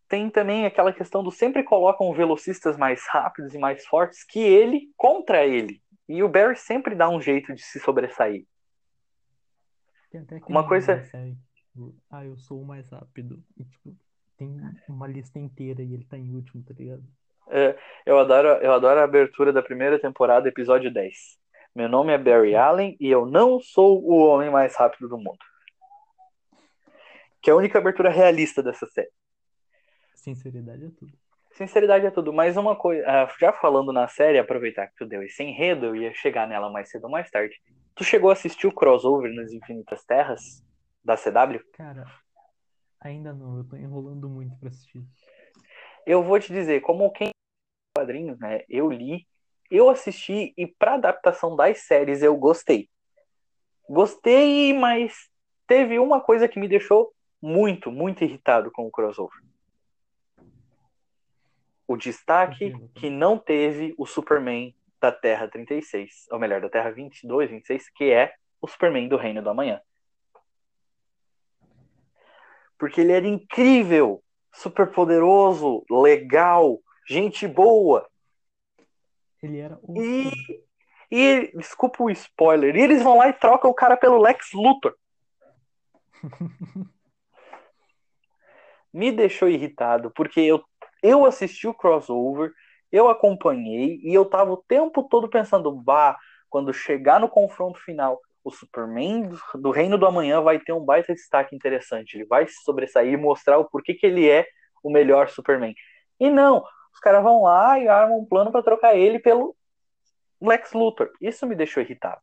[0.08, 4.90] tem também aquela questão do sempre colocam velocistas mais rápidos e mais fortes que ele
[4.96, 5.82] contra ele.
[6.08, 8.46] E o Barry sempre dá um jeito de se sobressair.
[10.10, 11.02] Tem até Uma coisa-
[11.54, 13.42] tipo, ah, eu sou o mais rápido.
[13.56, 13.96] E, tipo,
[14.42, 17.02] tem uma lista inteira e ele tá em último, tá ligado?
[18.04, 21.38] Eu adoro, eu adoro a abertura da primeira temporada, episódio 10.
[21.74, 25.38] Meu nome é Barry Allen e eu não sou o homem mais rápido do mundo.
[27.40, 29.10] Que é a única abertura realista dessa série.
[30.14, 31.12] Sinceridade é tudo.
[31.52, 35.22] Sinceridade é tudo, mas uma coisa, ah, já falando na série, aproveitar que tu deu
[35.22, 37.54] esse enredo, eu ia chegar nela mais cedo ou mais tarde.
[37.94, 40.64] Tu chegou a assistir o crossover nas Infinitas Terras
[41.04, 41.60] da CW?
[41.74, 42.06] Cara,
[43.02, 45.04] ainda não, eu tô enrolando muito pra assistir.
[46.06, 47.30] Eu vou te dizer, como quem
[47.94, 48.62] quadrinhos, né?
[48.68, 49.26] Eu li,
[49.70, 52.88] eu assisti e pra adaptação das séries eu gostei.
[53.88, 55.30] Gostei, mas
[55.66, 59.40] teve uma coisa que me deixou muito, muito irritado com o crossover.
[61.86, 67.50] O destaque que não teve o Superman da Terra 36, ou melhor, da Terra 22,
[67.50, 69.80] 26, que é o Superman do Reino do Amanhã.
[72.82, 74.20] Porque ele era incrível,
[74.52, 78.10] super poderoso, legal, gente boa.
[79.40, 80.02] Ele era o.
[80.02, 80.32] E,
[81.08, 84.96] e desculpa o spoiler, e eles vão lá e trocam o cara pelo Lex Luthor.
[88.92, 90.60] Me deixou irritado, porque eu,
[91.04, 92.52] eu assisti o crossover,
[92.90, 96.18] eu acompanhei, e eu tava o tempo todo pensando, bah,
[96.50, 101.14] quando chegar no confronto final, o Superman do, Reino do Amanhã vai ter um baita
[101.14, 102.16] destaque interessante.
[102.16, 104.46] Ele vai se sobressair e mostrar o porquê que ele é
[104.82, 105.74] o melhor Superman.
[106.18, 109.56] E não, os caras vão lá e armam um plano para trocar ele pelo
[110.40, 111.10] Lex Luthor.
[111.20, 112.20] Isso me deixou irritado.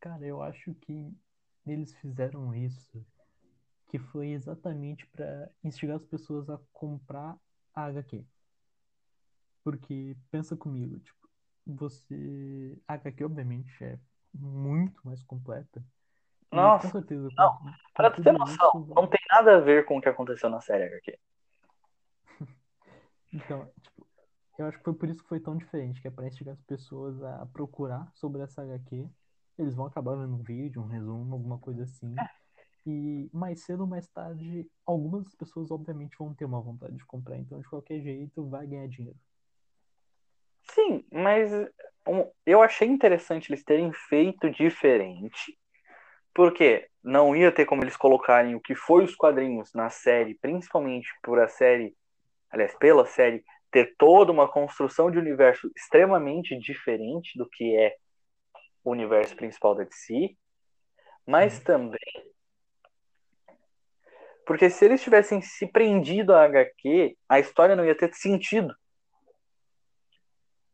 [0.00, 1.12] Cara, eu acho que
[1.66, 3.04] eles fizeram isso
[3.88, 7.36] que foi exatamente pra instigar as pessoas a comprar
[7.74, 8.24] a HQ.
[9.64, 11.28] Porque pensa comigo, tipo,
[11.66, 12.78] você.
[12.86, 13.98] A HQ, obviamente, é
[14.34, 15.82] muito mais completa.
[16.52, 19.60] E Nossa, com certeza, não, com Pra tu ter noção, isso, não tem nada a
[19.60, 21.18] ver com o que aconteceu na série HQ.
[23.30, 24.06] Então, tipo,
[24.58, 26.62] eu acho que foi por isso que foi tão diferente, que é pra instigar as
[26.62, 29.06] pessoas a procurar sobre essa HQ.
[29.58, 32.14] Eles vão acabar vendo um vídeo, um resumo, alguma coisa assim.
[32.86, 37.36] E mais cedo ou mais tarde, algumas pessoas obviamente vão ter uma vontade de comprar.
[37.36, 39.18] Então, de qualquer jeito, vai ganhar dinheiro.
[40.62, 41.52] Sim, mas
[42.06, 45.58] um, eu achei interessante eles terem feito diferente,
[46.34, 51.08] porque não ia ter como eles colocarem o que foi os quadrinhos na série, principalmente
[51.22, 51.94] por a série,
[52.50, 57.96] aliás, pela série, ter toda uma construção de universo extremamente diferente do que é
[58.84, 60.34] o universo principal da DC,
[61.26, 61.64] mas Uhum.
[61.64, 62.28] também
[64.48, 68.74] porque se eles tivessem se prendido a HQ, a história não ia ter sentido.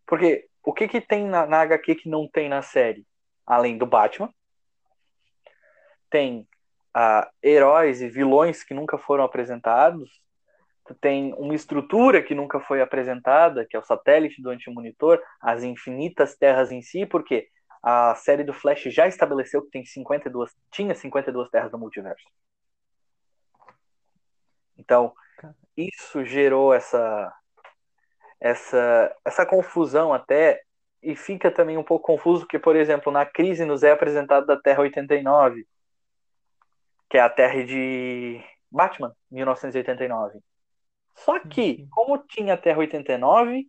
[0.07, 3.07] Porque o que, que tem na, na HQ que não tem na série?
[3.47, 4.33] Além do Batman,
[6.09, 6.49] tem
[6.95, 10.11] ah, heróis e vilões que nunca foram apresentados,
[11.01, 16.37] tem uma estrutura que nunca foi apresentada, que é o satélite do antimonitor, as infinitas
[16.37, 17.49] terras em si, porque
[17.83, 22.25] a série do Flash já estabeleceu que tem 52, tinha 52 terras no multiverso.
[24.77, 25.15] Então,
[25.77, 27.33] isso gerou essa
[28.45, 30.63] essa essa confusão até
[31.03, 34.61] e fica também um pouco confuso porque, por exemplo, na crise nos é apresentado da
[34.61, 35.67] Terra 89,
[37.09, 40.41] que é a Terra de Batman, 1989.
[41.15, 43.67] Só que, como tinha a Terra 89,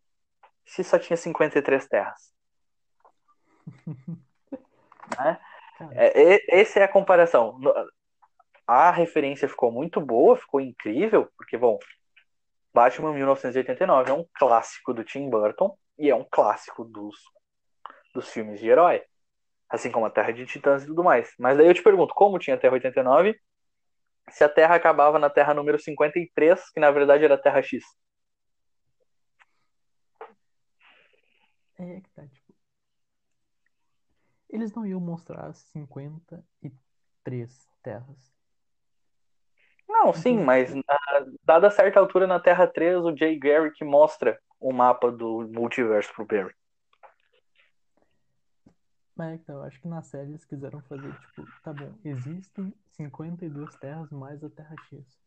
[0.66, 2.34] se só tinha 53 terras.
[5.18, 5.40] né?
[5.92, 7.60] É, essa é a comparação.
[8.66, 11.78] A referência ficou muito boa, ficou incrível, porque, bom,
[12.76, 17.16] Batman 1989 é um clássico do Tim Burton e é um clássico dos,
[18.14, 19.02] dos filmes de herói.
[19.70, 21.34] Assim como a Terra de Titãs e tudo mais.
[21.40, 23.40] Mas daí eu te pergunto, como tinha a Terra 89,
[24.30, 27.82] se a Terra acabava na Terra número 53, que na verdade era a Terra X?
[31.78, 32.54] é que tá, tipo.
[34.50, 38.36] Eles não iam mostrar 53 terras.
[40.06, 44.72] Não, sim, mas ah, dada certa altura na Terra 3, o Jay Garrick mostra o
[44.72, 46.54] mapa do multiverso pro Barry.
[49.16, 52.74] Mas é que eu acho que na série eles quiseram fazer, tipo, tá bom, existem
[52.92, 55.18] 52 terras mais a Terra X.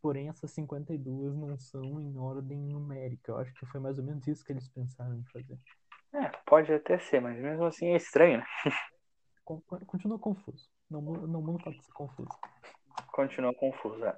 [0.00, 3.32] Porém, essas 52 não são em ordem numérica.
[3.32, 5.58] Eu acho que foi mais ou menos isso que eles pensaram em fazer.
[6.14, 8.44] É, pode até ser, mas mesmo assim é estranho, né?
[9.44, 10.68] Con- Continua confuso.
[10.90, 12.30] Não, não muda o fato de ser confuso.
[13.12, 14.16] Continua confuso, é.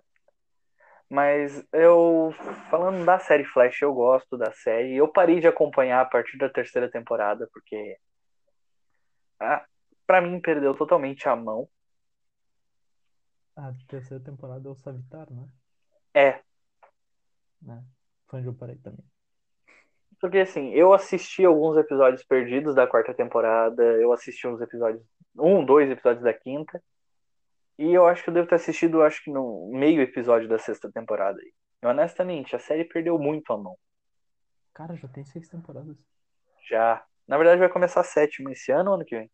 [1.11, 2.33] Mas eu,
[2.71, 4.97] falando da série Flash, eu gosto da série.
[4.97, 7.99] Eu parei de acompanhar a partir da terceira temporada, porque
[9.39, 9.65] ah,
[10.07, 11.69] pra mim perdeu totalmente a mão.
[13.57, 15.49] A terceira temporada é o Savitar, né?
[16.15, 16.41] É,
[17.65, 17.83] né?
[18.29, 19.05] Foi onde eu parei também.
[20.21, 25.03] porque assim, eu assisti alguns episódios perdidos da quarta temporada, eu assisti uns episódios,
[25.37, 26.83] um, dois episódios da quinta,
[27.79, 30.91] e eu acho que eu devo ter assistido, acho que no meio episódio da sexta
[30.91, 31.39] temporada.
[31.41, 31.53] aí.
[31.83, 33.77] E, honestamente, a série perdeu muito a mão.
[34.73, 35.97] Cara, já tem seis temporadas.
[36.69, 37.05] Já.
[37.27, 39.31] Na verdade, vai começar a sétima esse ano ou ano que vem?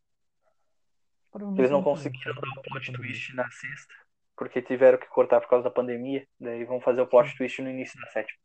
[1.57, 3.95] Eles não conseguiram dar o plot twist na sexta,
[4.37, 6.27] porque tiveram que cortar por causa da pandemia.
[6.41, 8.39] Daí vão fazer o plot twist no início da sétima.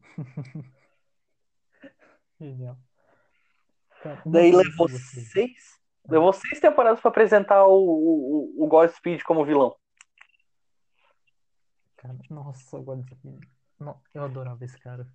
[2.40, 2.76] Genial.
[4.02, 9.74] Cara, Daí levou seis, levou seis temporadas pra apresentar o, o, o Godspeed como vilão.
[11.96, 13.40] Cara, nossa, o Godspeed.
[13.78, 15.06] Não, eu adorava esse cara.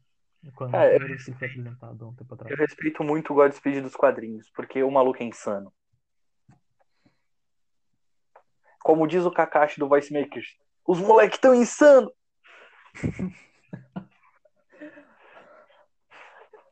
[0.56, 2.60] Quando Cara, eu que ele foi apresentado um tempo Eu atrás.
[2.60, 5.74] respeito muito o Godspeed dos quadrinhos, porque o maluco é insano.
[8.82, 12.12] Como diz o Kakashi do Voice Makers, os moleques tão insanos.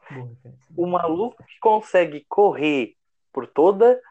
[0.09, 0.74] Boa referência.
[0.76, 2.95] O maluco que consegue correr
[3.34, 4.01] por toda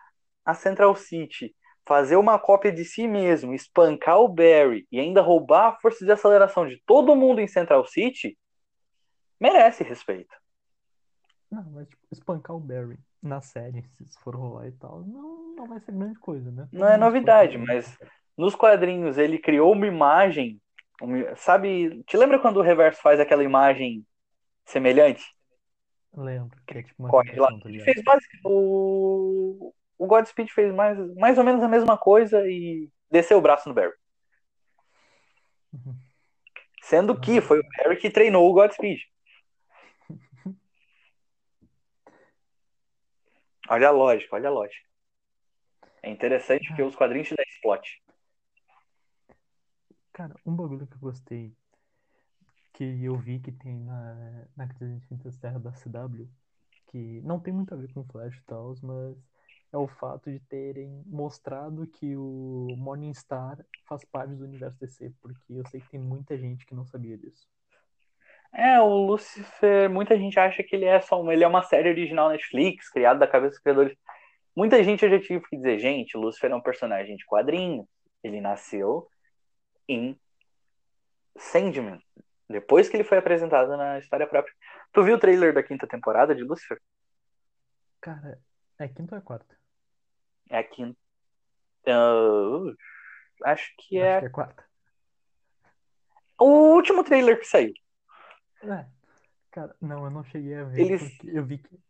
[0.47, 1.55] a Central City,
[1.87, 6.13] fazer uma cópia de si mesmo, espancar o Barry e ainda roubar a força de
[6.13, 8.39] aceleração de todo mundo em Central City,
[9.41, 10.35] merece respeito.
[11.51, 15.67] Não, mas tipo, espancar o Barry na série, se for rolar e tal, não, não
[15.67, 16.69] vai ser grande coisa, né?
[16.73, 17.97] Não é Todo novidade, mas
[18.37, 20.61] nos quadrinhos ele criou uma imagem.
[21.01, 24.05] uma- sabe, te lembra quando o Reverso faz aquela imagem
[24.65, 25.25] semelhante?
[26.15, 27.49] Lembro, que é tipo uma Corre lá.
[27.61, 32.47] tá Ele fez basic- o, o Godspeed fez mais, mais ou menos a mesma coisa
[32.47, 33.95] e desceu o braço no Barry.
[35.73, 35.97] Uhum.
[36.83, 39.01] Sendo que foi o Barry que treinou o Godspeed.
[43.69, 44.87] Olha a lógica, olha a lógica.
[46.03, 48.03] É interessante porque os quadrinhos te dão esse plot.
[50.13, 51.53] Cara, um bagulho que eu gostei,
[52.73, 56.29] que eu vi que tem na, na Crise Infinitas Terra da CW,
[56.87, 59.17] que não tem muito a ver com Flash e tal, mas
[59.77, 65.53] é o fato de terem mostrado que o Morningstar faz parte do universo DC, porque
[65.53, 67.47] eu sei que tem muita gente que não sabia disso.
[68.53, 71.91] É, o Lucifer, muita gente acha que ele é só uma, ele é uma série
[71.91, 73.97] original Netflix, criada da cabeça dos criadores.
[74.55, 77.87] Muita gente eu já tive que dizer, gente, o Lucifer é um personagem de quadrinho.
[78.25, 79.07] Ele nasceu
[79.87, 80.19] em
[81.37, 82.01] Sandman,
[82.49, 84.55] depois que ele foi apresentado na história própria.
[84.91, 86.81] Tu viu o trailer da quinta temporada de Lucifer?
[88.01, 88.41] Cara,
[88.79, 89.55] é quinta ou é quarta?
[90.51, 90.99] É a quinta.
[91.87, 94.65] Ah, acho que Acho é que é quarta.
[96.39, 97.73] o último trailer que saiu.
[98.63, 98.87] É.
[99.51, 101.81] Cara, não, eu não cheguei a ver, Eles- eu vi que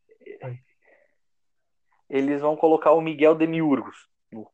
[2.09, 4.49] Eles vão colocar o Miguel Demiurgos no-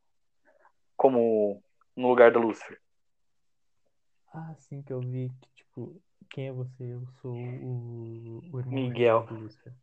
[0.95, 1.63] como
[1.95, 2.79] no lugar do Lucifer.
[4.33, 6.01] Ah, sim, que eu vi que, tipo,
[6.31, 6.83] quem é você?
[6.93, 9.23] Eu sou o, o irmão Miguel.
[9.27, 9.73] do Lucifer.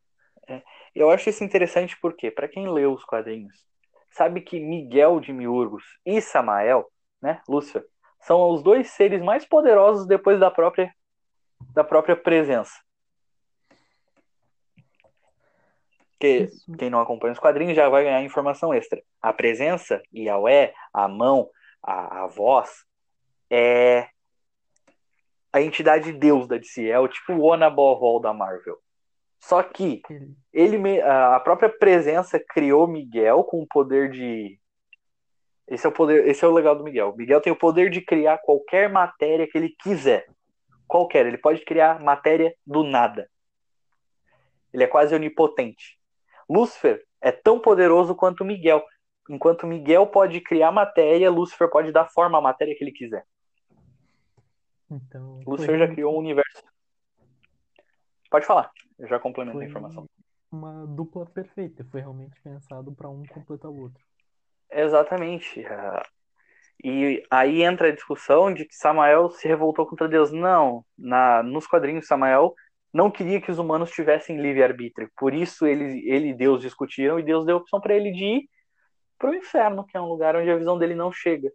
[0.92, 3.64] Eu acho isso interessante porque, para quem leu os quadrinhos,
[4.10, 6.90] sabe que Miguel de Miurgos e Samael,
[7.20, 7.84] né, Lúcifer,
[8.20, 10.92] são os dois seres mais poderosos depois da própria
[11.74, 12.72] da própria presença.
[16.18, 19.02] Que Isso, quem não acompanha os quadrinhos já vai ganhar informação extra.
[19.22, 21.48] A presença, Yahweh, a mão,
[21.82, 22.84] a, a voz,
[23.50, 24.08] é
[25.52, 28.78] a entidade Deus da DC, é o tipo Above All da Marvel.
[29.40, 30.02] Só que
[30.52, 34.60] ele, a própria presença criou Miguel com o poder de
[35.66, 37.14] esse é o poder esse é o legal do Miguel.
[37.16, 40.26] Miguel tem o poder de criar qualquer matéria que ele quiser.
[40.86, 43.30] Qualquer ele pode criar matéria do nada.
[44.74, 45.98] Ele é quase onipotente.
[46.48, 48.84] Lúcifer é tão poderoso quanto Miguel.
[49.28, 53.24] Enquanto Miguel pode criar matéria Lúcifer pode dar forma à matéria que ele quiser.
[54.90, 56.62] Então, Lúcifer já criou um universo
[58.30, 60.06] pode falar eu já complemento a foi informação
[60.50, 61.84] uma dupla perfeita.
[61.90, 64.02] Foi realmente pensado pra um completar o outro.
[64.70, 65.64] Exatamente.
[65.66, 66.02] Ah,
[66.82, 70.32] E aí entra a discussão de que Samael se revoltou contra Deus.
[70.32, 72.54] Não, na, nos quadrinhos Samael
[72.92, 75.10] não queria que os humanos tivessem livre-arbítrio.
[75.16, 78.24] Por isso ele, ele e Deus discutiram e Deus deu a opção para ele de
[78.24, 78.50] ir
[79.16, 81.52] para o inferno, que é um lugar onde a visão dele não chega.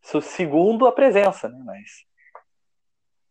[0.00, 1.60] Isso segundo a presença, né?
[1.66, 2.06] Mas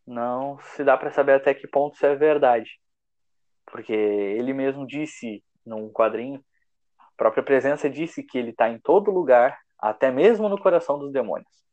[0.06, 2.80] não se dá para saber até que ponto isso é verdade.
[3.66, 6.43] Porque ele mesmo disse num quadrinho,
[6.99, 11.12] a própria presença disse que ele está em todo lugar, até mesmo no coração dos
[11.12, 11.66] demônios.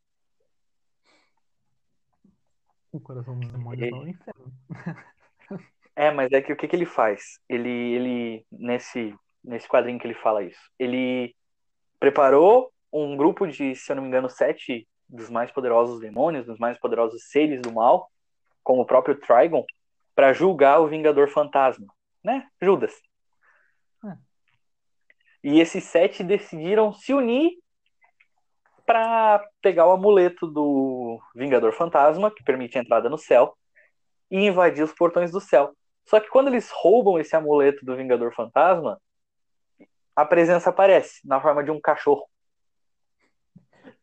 [2.91, 4.53] O coração dos demônios Ele- é o inferno.
[5.95, 7.39] É, mas é que o que, que ele faz?
[7.47, 9.15] Ele, ele nesse,
[9.45, 11.37] nesse quadrinho que ele fala isso, ele
[12.01, 16.59] preparou um grupo de, se eu não me engano, sete dos mais poderosos demônios, dos
[16.59, 18.11] mais poderosos seres do mal,
[18.63, 19.65] como o próprio Trigon,
[20.15, 21.87] para julgar o Vingador Fantasma,
[22.23, 22.47] né?
[22.61, 22.95] Judas.
[24.05, 24.17] É.
[25.43, 27.53] E esses sete decidiram se unir
[28.85, 33.57] para pegar o amuleto do Vingador Fantasma, que permite a entrada no céu,
[34.31, 35.75] e invadir os portões do céu.
[36.05, 39.01] Só que quando eles roubam esse amuleto do Vingador Fantasma,
[40.15, 42.29] a presença aparece na forma de um cachorro.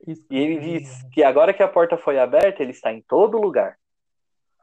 [0.08, 3.38] Isso E ele diz que agora que a porta foi aberta, ele está em todo
[3.38, 3.78] lugar.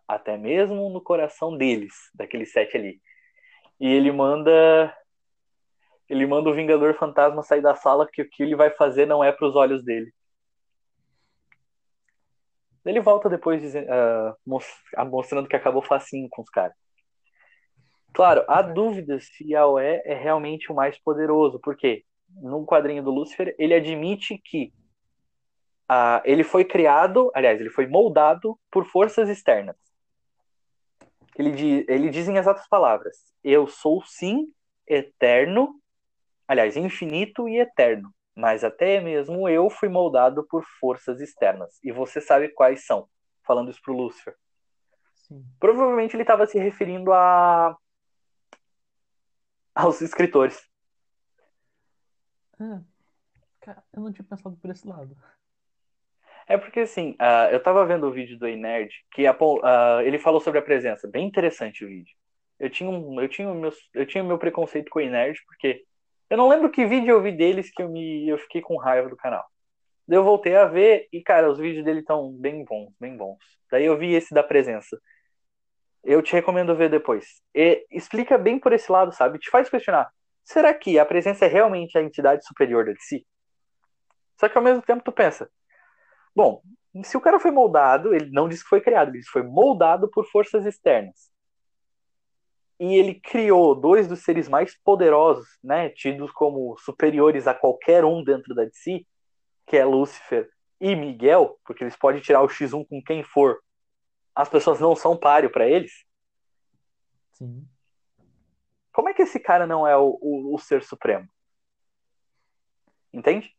[0.08, 3.00] Até mesmo no coração deles, daqueles sete ali.
[3.80, 4.96] E ele manda.
[6.08, 9.24] Ele manda o Vingador Fantasma sair da sala, que o que ele vai fazer não
[9.24, 10.12] é para os olhos dele.
[12.84, 16.76] Ele volta depois dizendo, ah, mos- ah, mostrando que acabou facinho com os caras.
[18.14, 22.04] Claro, há dúvidas se Yahweh é realmente o mais poderoso, porque
[22.40, 24.72] no quadrinho do Lúcifer ele admite que
[25.88, 29.76] ah, ele foi criado, aliás, ele foi moldado por forças externas.
[31.38, 34.52] Ele, di- ele diz em exatas palavras: Eu sou sim
[34.86, 35.80] eterno,
[36.48, 41.78] aliás, infinito e eterno, mas até mesmo eu fui moldado por forças externas.
[41.82, 43.08] E você sabe quais são,
[43.44, 44.34] falando isso pro Lúcifer.
[45.14, 45.44] Sim.
[45.58, 47.76] Provavelmente ele estava se referindo a
[49.74, 50.58] aos escritores.
[53.60, 55.14] Cara, eu não tinha pensado por esse lado.
[56.46, 60.18] É porque assim, ah, eu tava vendo o vídeo do Nerd que apo- ah, ele
[60.18, 61.08] falou sobre a presença.
[61.08, 62.14] Bem interessante o vídeo.
[62.58, 65.84] Eu tinha um, eu tinha meus, eu tinha meu preconceito com o Nerd porque
[66.30, 69.08] eu não lembro que vídeo eu vi deles que eu me, eu fiquei com raiva
[69.08, 69.44] do canal.
[70.06, 73.38] Daí eu voltei a ver e cara, os vídeos dele estão bem bons, bem bons.
[73.70, 74.96] Daí eu vi esse da presença.
[76.04, 77.42] Eu te recomendo ver depois.
[77.52, 79.38] E explica bem por esse lado, sabe?
[79.40, 80.08] Te faz questionar.
[80.44, 83.26] Será que a presença é realmente a entidade superior de si?
[84.38, 85.50] Só que ao mesmo tempo tu pensa,
[86.36, 86.62] Bom,
[87.02, 89.42] se o cara foi moldado, ele não disse que foi criado, ele disse que foi
[89.42, 91.32] moldado por forças externas.
[92.78, 98.22] E ele criou dois dos seres mais poderosos, né, tidos como superiores a qualquer um
[98.22, 99.06] dentro da DC,
[99.66, 103.58] que é Lúcifer e Miguel, porque eles podem tirar o X1 com quem for.
[104.34, 106.04] As pessoas não são páreo para eles.
[107.32, 107.66] Sim.
[108.92, 111.26] Como é que esse cara não é o, o, o ser supremo?
[113.10, 113.56] Entende?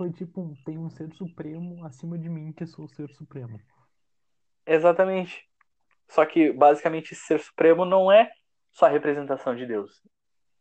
[0.00, 3.60] Foi tipo, tem um ser supremo acima de mim que sou o ser supremo.
[4.64, 5.46] Exatamente.
[6.08, 8.32] Só que, basicamente, esse ser supremo não é
[8.72, 10.02] só a representação de Deus.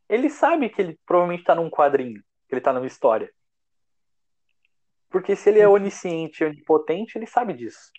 [0.10, 3.34] Ele sabe que ele provavelmente está num quadrinho, que ele está numa história.
[5.10, 7.94] Porque se ele é onisciente e onipotente, ele sabe disso.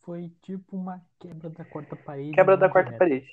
[0.00, 2.32] Foi tipo uma quebra da quarta parede.
[2.32, 3.30] Quebra da muito quarta parede.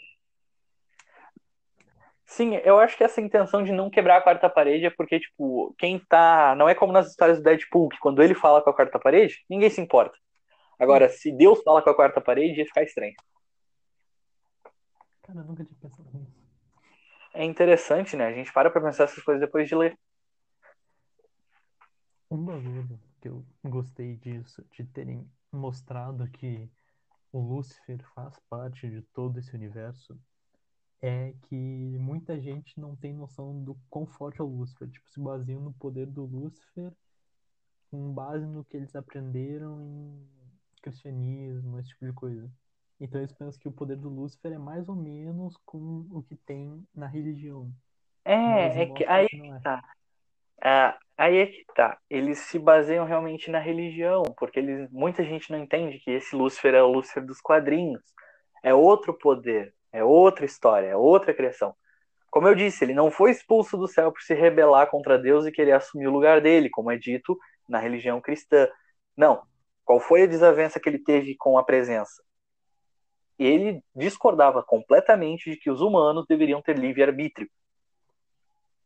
[2.29, 5.73] Sim, eu acho que essa intenção de não quebrar a quarta parede é porque, tipo,
[5.79, 6.53] quem tá.
[6.55, 9.43] Não é como nas histórias do Deadpool, que quando ele fala com a quarta parede,
[9.49, 10.15] ninguém se importa.
[10.79, 13.15] Agora, se Deus fala com a quarta parede, ia ficar estranho.
[15.23, 16.37] Cara, eu nunca tinha pensado nisso.
[17.33, 18.27] É interessante, né?
[18.27, 19.97] A gente para pra pensar essas coisas depois de ler.
[22.29, 26.69] Um bagulho que eu gostei disso, de terem mostrado que
[27.31, 30.15] o Lúcifer faz parte de todo esse universo,
[31.01, 31.55] é que
[31.99, 34.89] muita gente não tem noção do quão forte é o Lúcifer.
[34.89, 36.91] Tipo, se baseiam no poder do Lúcifer
[37.89, 40.27] com base no que eles aprenderam em
[40.81, 42.49] cristianismo, esse tipo de coisa.
[42.99, 46.35] Então eles pensam que o poder do Lúcifer é mais ou menos com o que
[46.35, 47.71] tem na religião.
[48.25, 49.59] É, é que aí que é.
[49.59, 49.83] tá.
[50.61, 51.97] Ah, aí é que tá.
[52.09, 56.75] Eles se baseiam realmente na religião, porque eles, muita gente não entende que esse Lúcifer
[56.75, 58.03] é o Lúcifer dos quadrinhos.
[58.61, 61.75] É outro poder, é outra história, é outra criação.
[62.29, 65.51] Como eu disse, ele não foi expulso do céu por se rebelar contra Deus e
[65.51, 67.37] querer assumir o lugar dele, como é dito
[67.67, 68.67] na religião cristã.
[69.17, 69.41] Não.
[69.83, 72.23] Qual foi a desavença que ele teve com a presença?
[73.39, 77.49] Ele discordava completamente de que os humanos deveriam ter livre-arbítrio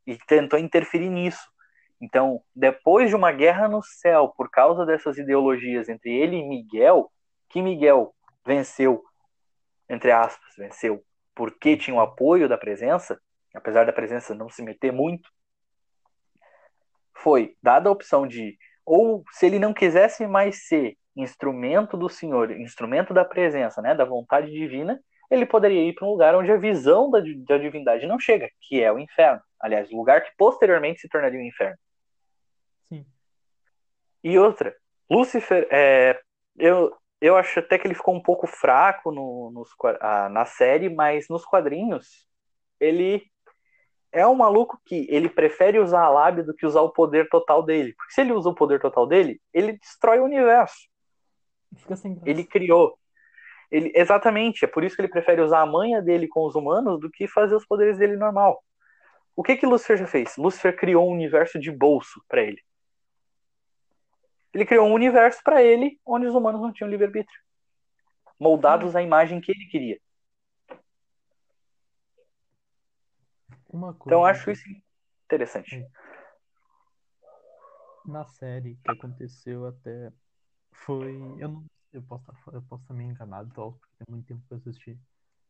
[0.07, 1.51] e tentou interferir nisso.
[1.99, 7.11] Então, depois de uma guerra no céu por causa dessas ideologias entre ele e Miguel,
[7.49, 8.13] que Miguel
[8.45, 9.03] venceu,
[9.89, 11.03] entre aspas, venceu,
[11.35, 13.19] porque tinha o apoio da presença,
[13.53, 15.29] apesar da presença não se meter muito,
[17.15, 22.51] foi dada a opção de Ou se ele não quisesse mais ser instrumento do Senhor,
[22.51, 26.57] instrumento da presença, né, da vontade divina, ele poderia ir para um lugar onde a
[26.57, 29.41] visão da, da divindade não chega, que é o inferno.
[29.59, 31.77] Aliás, o lugar que posteriormente se tornaria o inferno.
[32.89, 33.05] Sim.
[34.23, 34.75] E outra,
[35.09, 36.19] Lúcifer, é,
[36.57, 39.69] eu, eu acho até que ele ficou um pouco fraco no, nos,
[40.01, 42.27] ah, na série, mas nos quadrinhos
[42.77, 43.23] ele
[44.11, 47.63] é um maluco que ele prefere usar a lábia do que usar o poder total
[47.63, 47.93] dele.
[47.93, 50.75] Porque se ele usa o poder total dele, ele destrói o universo.
[52.25, 52.99] Ele criou.
[53.71, 56.99] Ele, exatamente, é por isso que ele prefere usar a manha dele com os humanos
[56.99, 58.61] do que fazer os poderes dele normal.
[59.33, 60.35] O que que Lúcifer já fez?
[60.37, 62.61] Lúcifer criou um universo de bolso para ele.
[64.53, 67.39] Ele criou um universo para ele onde os humanos não tinham livre-arbítrio,
[68.39, 69.99] moldados à imagem que ele queria.
[74.05, 74.63] então acho isso
[75.25, 75.87] interessante.
[78.05, 80.11] Na série que aconteceu até
[80.71, 84.53] foi, eu não, eu posso eu posso estar meio enganado, porque tem muito tempo que
[84.53, 84.99] eu assisti,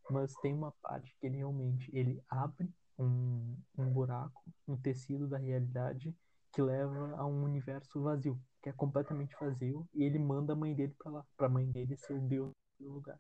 [0.10, 5.38] mas tem uma parte que ele realmente ele abre um, um buraco no tecido da
[5.38, 6.16] realidade
[6.52, 10.74] que leva a um universo vazio, que é completamente vazio, e ele manda a mãe
[10.74, 13.18] dele pra lá, pra mãe dele ser o deus do lugar.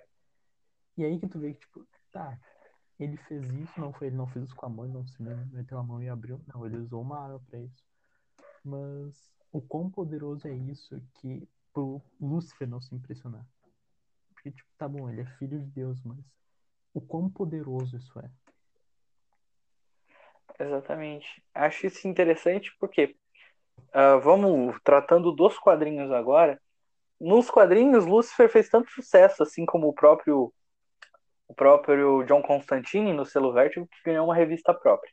[0.97, 2.39] E aí que tu vê que, tipo, tá,
[2.97, 5.77] ele fez isso, não foi, ele não fez isso com a mãe, não se meteu
[5.77, 7.83] a mão e abriu, não, ele usou uma arma pra isso.
[8.63, 13.45] Mas o quão poderoso é isso que pro Lúcifer não se impressionar.
[14.33, 16.23] Porque, tipo, tá bom, ele é filho de Deus, mas
[16.93, 18.31] o quão poderoso isso é.
[20.57, 21.43] Exatamente.
[21.53, 23.17] Acho isso interessante porque
[23.93, 26.59] uh, vamos tratando dos quadrinhos agora.
[27.19, 30.53] Nos quadrinhos, Lucifer fez tanto sucesso, assim como o próprio
[31.47, 35.11] o próprio John Constantine no selo Vertigo, que ganhou uma revista própria.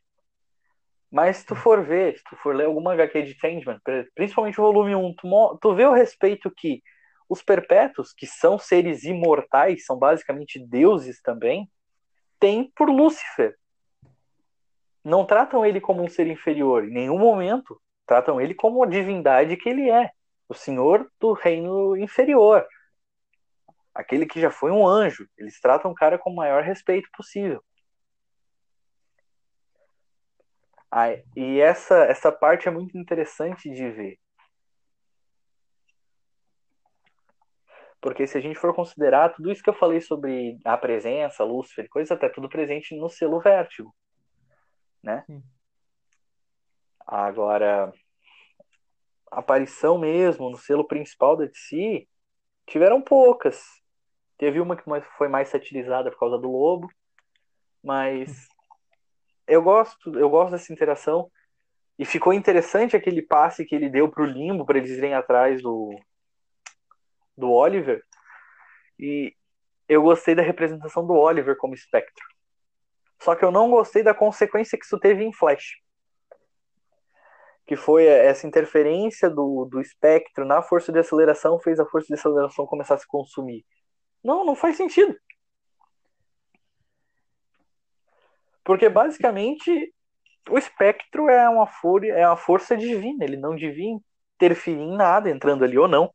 [1.11, 3.79] Mas se tu for ver, se tu for ler alguma HQ de Changeman,
[4.15, 6.81] principalmente o volume 1, tu, tu vê o respeito que
[7.29, 11.69] os perpétuos, que são seres imortais, são basicamente deuses também,
[12.39, 13.55] têm por Lúcifer
[15.03, 17.79] não tratam ele como um ser inferior, em nenhum momento.
[18.11, 20.11] Tratam ele como a divindade que ele é,
[20.49, 22.67] o senhor do reino inferior.
[23.95, 25.29] Aquele que já foi um anjo.
[25.37, 27.63] Eles tratam o cara com o maior respeito possível.
[30.91, 31.07] Ah,
[31.37, 34.19] e essa, essa parte é muito interessante de ver.
[38.01, 41.87] Porque se a gente for considerar tudo isso que eu falei sobre a presença, Lúcifer,
[41.87, 43.95] coisa até tudo presente no selo Vértigo
[45.01, 45.25] né?
[47.07, 47.91] Agora,
[49.31, 52.07] aparição mesmo no selo principal da DC,
[52.67, 53.63] tiveram poucas.
[54.37, 54.83] Teve uma que
[55.17, 56.91] foi mais satirizada por causa do lobo,
[57.83, 58.47] mas
[59.47, 61.31] eu gosto, eu gosto dessa interação.
[61.97, 65.95] E ficou interessante aquele passe que ele deu pro Limbo para eles irem atrás do
[67.37, 68.03] do Oliver.
[68.99, 69.35] E
[69.87, 72.25] eu gostei da representação do Oliver como espectro.
[73.19, 75.80] Só que eu não gostei da consequência que isso teve em Flash.
[77.65, 82.15] Que foi essa interferência do, do espectro na força de aceleração fez a força de
[82.15, 83.65] aceleração começar a se consumir.
[84.23, 85.15] Não, não faz sentido.
[88.63, 89.93] Porque basicamente
[90.49, 93.97] o espectro é uma, fúria, é uma força divina, ele não devia
[94.35, 96.11] interferir em nada, entrando ali ou não.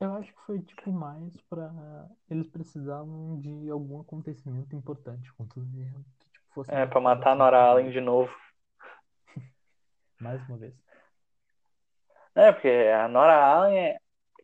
[0.00, 2.08] Eu acho que foi tipo mais pra.
[2.30, 5.46] Eles precisavam de algum acontecimento importante tipo,
[6.52, 6.72] fosse.
[6.72, 8.34] É, pra matar a Nora Allen de novo.
[10.20, 10.74] mais uma vez.
[12.34, 13.98] É, porque a Nora Allen, é...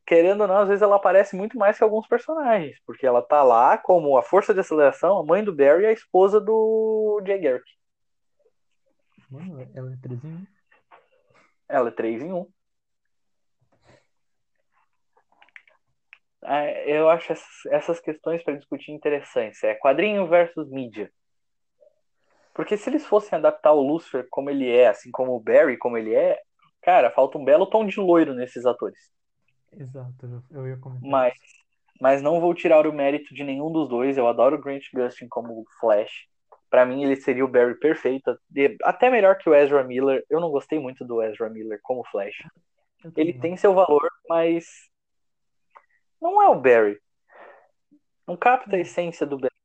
[0.07, 2.79] querendo ou não, às vezes ela aparece muito mais que alguns personagens.
[2.85, 5.93] Porque ela tá lá como a força de aceleração, a mãe do Barry e a
[5.93, 7.71] esposa do Jay Garrick.
[9.31, 10.47] Mano, ela é 3 em 1.
[11.69, 12.53] Ela é 3 em 1.
[16.45, 17.33] É, eu acho
[17.71, 19.63] essas questões para discutir interessantes.
[19.65, 21.11] É quadrinho versus mídia.
[22.57, 25.99] Porque se eles fossem adaptar o Lucifer como ele é, assim como o Barry como
[25.99, 26.41] ele é,
[26.81, 28.99] cara, falta um belo tom de loiro nesses atores.
[29.71, 31.07] Exato, eu ia comentar.
[31.07, 31.35] Mas,
[32.01, 34.17] mas não vou tirar o mérito de nenhum dos dois.
[34.17, 36.27] Eu adoro o Grant Gustin como Flash.
[36.71, 38.35] Para mim, ele seria o Barry perfeito.
[38.83, 40.25] Até melhor que o Ezra Miller.
[40.31, 42.43] Eu não gostei muito do Ezra Miller como Flash.
[43.15, 44.65] Ele tem seu valor, mas
[46.19, 46.99] não é o Barry.
[48.27, 49.56] Não capta a essência do Barry.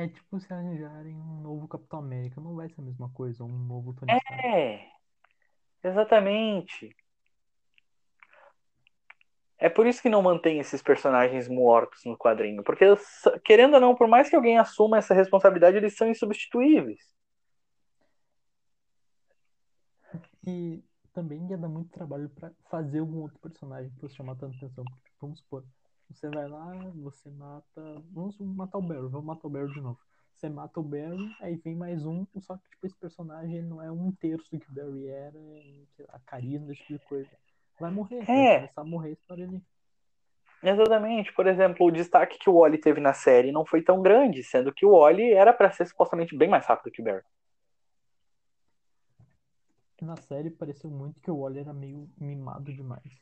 [0.00, 2.40] É tipo se arranjarem um novo Capitão América.
[2.40, 4.46] Não vai ser a mesma coisa, um novo Tony Stark.
[4.46, 4.88] É,
[5.84, 6.96] exatamente.
[9.58, 12.64] É por isso que não mantém esses personagens mortos no quadrinho.
[12.64, 12.86] Porque,
[13.44, 17.12] querendo ou não, por mais que alguém assuma essa responsabilidade, eles são insubstituíveis.
[20.46, 20.82] E
[21.12, 24.82] também ia dar muito trabalho pra fazer algum outro personagem fosse chamar tanta atenção.
[24.82, 25.62] Porque, vamos supor,
[26.10, 28.02] você vai lá, você mata.
[28.12, 29.98] Vamos matar o Barry, vamos matar o Barry de novo.
[30.34, 33.82] Você mata o Barry, aí vem mais um, só que tipo, esse personagem ele não
[33.82, 35.38] é um terço do que o Barry era,
[35.96, 37.30] sei lá, carisma, esse tipo de coisa.
[37.78, 38.56] Vai morrer, vai É.
[38.56, 39.62] começar a morrer a história ali.
[40.62, 41.32] Exatamente.
[41.32, 44.72] Por exemplo, o destaque que o Wally teve na série não foi tão grande, sendo
[44.72, 47.24] que o Wally era pra ser supostamente bem mais rápido que o Barry.
[50.00, 53.20] Na série pareceu muito que o Wally era meio mimado demais.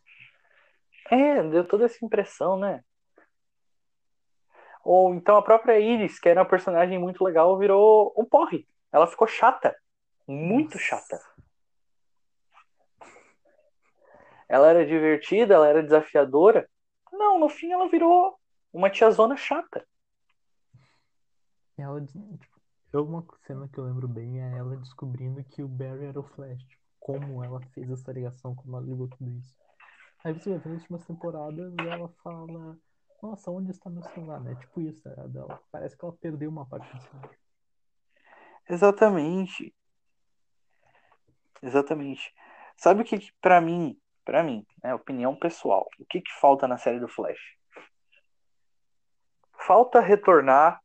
[1.11, 2.83] É, deu toda essa impressão, né?
[4.85, 8.67] Ou então a própria Iris, que era uma personagem muito legal, virou um porre.
[8.93, 9.77] Ela ficou chata.
[10.27, 10.85] Muito Nossa.
[10.85, 11.21] chata.
[14.49, 16.69] Ela era divertida, ela era desafiadora.
[17.13, 18.39] Não, no fim ela virou
[18.73, 19.87] uma tiazona chata.
[21.77, 22.39] Ela, tipo,
[22.93, 26.23] eu, uma cena que eu lembro bem é ela descobrindo que o Barry era o
[26.23, 26.65] Flash.
[26.65, 29.55] Tipo, como ela fez essa ligação, como ela ligou tudo isso.
[30.25, 32.77] Aí você ver nas últimas temporadas e ela fala:
[33.23, 34.41] Nossa, onde está meu celular?
[34.41, 34.55] Né?
[34.57, 35.09] Tipo isso?
[35.09, 37.31] Ela, parece que ela perdeu uma parte do celular.
[38.69, 39.75] Exatamente.
[41.63, 42.35] Exatamente.
[42.77, 46.69] Sabe o que, que para mim, para mim, é opinião pessoal, o que que falta
[46.69, 47.57] na série do Flash?
[49.67, 50.81] Falta retornar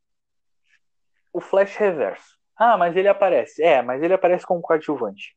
[1.32, 2.40] o Flash Reverso.
[2.56, 3.62] Ah, mas ele aparece.
[3.64, 5.36] É, mas ele aparece como coadjuvante.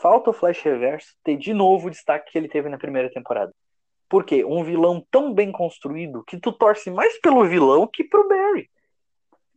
[0.00, 3.54] Falta o Flash Reverso ter de novo o destaque que ele teve na primeira temporada.
[4.08, 4.42] Por quê?
[4.42, 8.70] Um vilão tão bem construído que tu torce mais pelo vilão que pro Barry.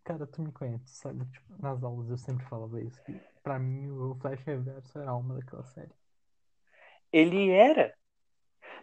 [0.03, 1.25] Cara, tu me conhece, sabe?
[1.31, 3.01] Tipo, nas aulas eu sempre falava isso.
[3.05, 5.93] Que pra mim o Flash Reverso era a alma daquela série.
[7.09, 7.93] Ele era.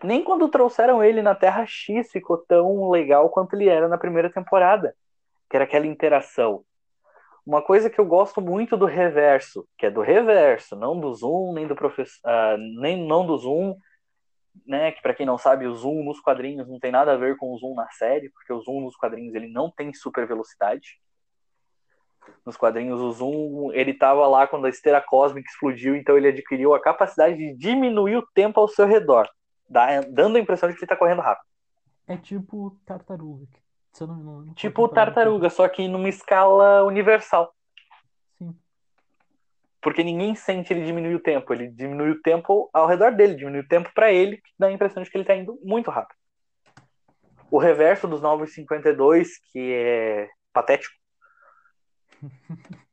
[0.02, 4.32] Nem quando trouxeram ele na Terra X ficou tão legal quanto ele era na primeira
[4.32, 4.96] temporada.
[5.50, 6.64] Que era aquela interação.
[7.50, 11.52] Uma coisa que eu gosto muito do reverso, que é do reverso, não do zoom,
[11.52, 12.20] nem do professor,
[12.78, 13.76] nem não do zoom,
[14.64, 14.92] né?
[14.92, 17.52] Que para quem não sabe, o zoom nos quadrinhos não tem nada a ver com
[17.52, 21.00] o zoom na série, porque o zoom nos quadrinhos ele não tem super velocidade.
[22.46, 26.72] Nos quadrinhos o zoom ele tava lá quando a esteira cósmica explodiu, então ele adquiriu
[26.72, 29.28] a capacidade de diminuir o tempo ao seu redor,
[29.68, 31.48] dando a impressão de que ele tá correndo rápido.
[32.06, 33.46] É tipo tartaruga.
[33.52, 37.54] que- Não engano, qual Tipo tartaruga, só que numa escala universal.
[38.38, 38.56] Sim.
[39.80, 41.52] Porque ninguém sente ele diminuir o tempo.
[41.52, 44.72] Ele diminui o tempo ao redor dele, diminui o tempo pra ele, que dá a
[44.72, 46.18] impressão de que ele tá indo muito rápido.
[47.50, 50.94] O reverso dos Novos 52, que é patético.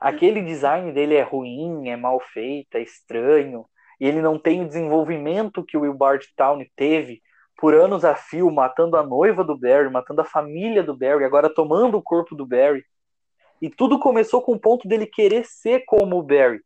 [0.00, 3.66] Aquele design dele é ruim, é mal feito, é estranho.
[4.00, 7.20] E ele não tem o desenvolvimento que o Will Bard Town teve
[7.60, 11.52] por anos a fio, matando a noiva do Barry, matando a família do Barry, agora
[11.52, 12.84] tomando o corpo do Barry.
[13.60, 16.60] E tudo começou com o ponto dele querer ser como o Barry.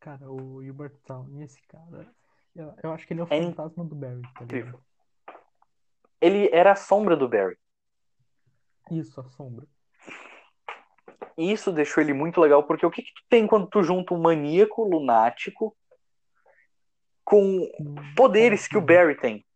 [0.00, 2.08] Cara, o Hubert Town, esse cara.
[2.54, 4.80] Eu, eu acho que ele é o É fantasma do Barry, tá incrível.
[6.20, 7.56] Ele era a sombra do Barry.
[8.90, 9.66] Isso, a sombra.
[11.36, 14.20] Isso deixou ele muito legal, porque o que, que tu tem quando tu junta um
[14.20, 15.76] maníaco lunático
[17.24, 19.46] com Hum, poderes que o Barry tem?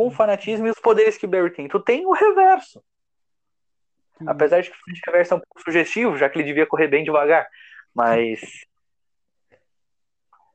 [0.00, 1.68] Com o fanatismo e os poderes que Barry tem.
[1.68, 2.82] Tu tem o reverso.
[4.26, 7.04] Apesar de que o reverso é um pouco sugestivo, já que ele devia correr bem
[7.04, 7.46] devagar.
[7.94, 8.40] Mas.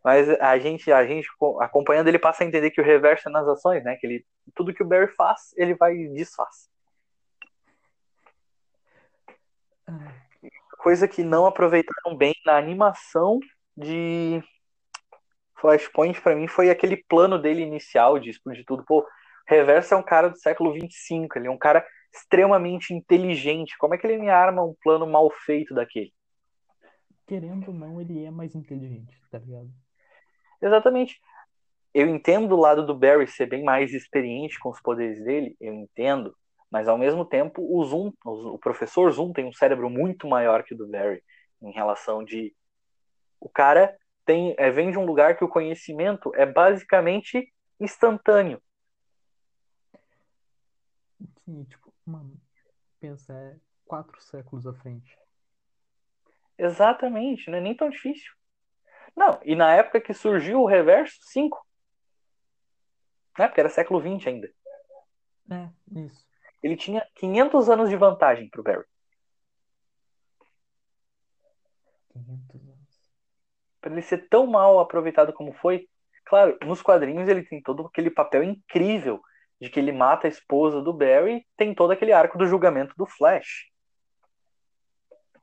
[0.04, 1.30] Mas a gente, a gente
[1.62, 3.96] acompanhando, ele passa a entender que o reverso é nas ações, né?
[3.98, 4.26] Que ele,
[4.56, 6.68] tudo que o Barry faz, ele vai e desfaz.
[10.80, 13.40] Coisa que não aproveitaram bem na animação
[13.78, 14.44] de
[15.58, 18.84] Flashpoint, pra mim, foi aquele plano dele inicial de explodir tudo.
[18.84, 19.06] Pô,
[19.48, 23.78] Reverso é um cara do século 25, ele é um cara extremamente inteligente.
[23.78, 26.12] Como é que ele me arma um plano mal feito daquele?
[27.26, 29.70] querendo ou não, ele é mais inteligente, tá ligado?
[30.62, 31.20] Exatamente.
[31.94, 35.74] Eu entendo o lado do Barry ser bem mais experiente com os poderes dele, eu
[35.74, 36.36] entendo,
[36.70, 40.74] mas ao mesmo tempo o Zoom, o professor Zoom tem um cérebro muito maior que
[40.74, 41.24] o do Barry
[41.62, 42.54] em relação de
[43.40, 48.62] o cara tem é, vem de um lugar que o conhecimento é basicamente instantâneo.
[51.46, 52.36] Sim, tipo, mano,
[53.00, 55.16] pensa, é quatro séculos à frente.
[56.58, 58.34] Exatamente, não é nem tão difícil.
[59.16, 61.64] Não, e na época que surgiu o reverso, cinco.
[63.38, 63.48] Né?
[63.48, 64.52] Porque era século 20 ainda.
[65.52, 65.70] É,
[66.00, 66.26] isso.
[66.64, 68.86] Ele tinha 500 anos de vantagem pro Barry.
[72.10, 73.12] 500 anos.
[73.80, 75.88] Pra ele ser tão mal aproveitado como foi.
[76.26, 79.22] Claro, nos quadrinhos ele tem todo aquele papel incrível
[79.60, 83.06] de que ele mata a esposa do Barry, tem todo aquele arco do julgamento do
[83.06, 83.70] Flash.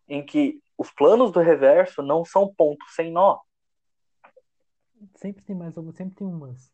[0.09, 3.39] Em que os planos do reverso não são pontos sem nó.
[5.17, 6.71] Sempre tem mais algo, sempre tem umas.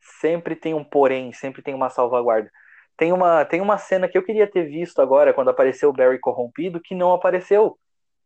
[0.00, 2.50] Sempre tem um porém, sempre tem uma salvaguarda.
[2.96, 6.18] Tem uma, tem uma cena que eu queria ter visto agora, quando apareceu o Barry
[6.18, 7.78] corrompido, que não apareceu.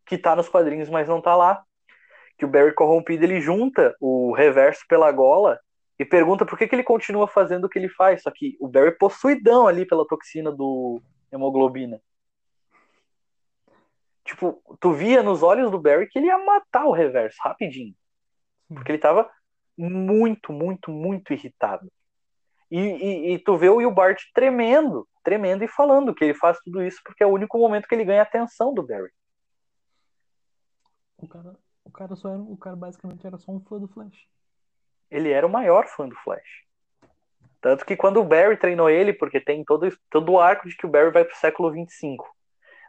[0.05, 1.63] Que tá nos quadrinhos, mas não tá lá.
[2.37, 5.59] Que o Barry corrompido ele junta o reverso pela gola
[6.01, 8.23] e pergunta por que, que ele continua fazendo o que ele faz.
[8.23, 10.99] Só que o Barry possuidão ali pela toxina do
[11.31, 12.01] hemoglobina.
[14.25, 17.93] Tipo, tu via nos olhos do Barry que ele ia matar o reverso rapidinho.
[18.67, 19.29] Porque ele tava
[19.77, 21.87] muito, muito, muito irritado.
[22.71, 26.57] E, e, e, tu vê o Will Bart tremendo, tremendo e falando que ele faz
[26.63, 29.11] tudo isso porque é o único momento que ele ganha a atenção do Barry.
[31.17, 34.25] O cara, o cara só era, o cara basicamente era só um fã do Flash.
[35.11, 36.61] Ele era o maior fã do Flash.
[37.61, 40.85] Tanto que quando o Barry treinou ele, porque tem todo, todo o arco de que
[40.85, 42.25] o Barry vai pro século 25.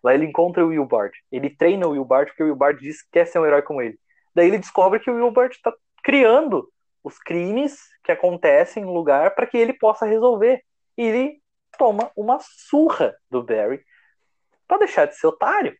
[0.02, 1.12] Lá ele encontra o Will Bart.
[1.30, 3.62] Ele treina o Will Bart porque o Will Bart diz que quer ser um herói
[3.62, 3.98] como ele.
[4.34, 6.68] Daí ele descobre que o Will Bart tá criando
[7.04, 10.62] os crimes que acontecem no lugar para que ele possa resolver.
[10.96, 11.42] E ele
[11.78, 13.84] toma uma surra do Barry
[14.66, 15.76] para deixar de ser otário.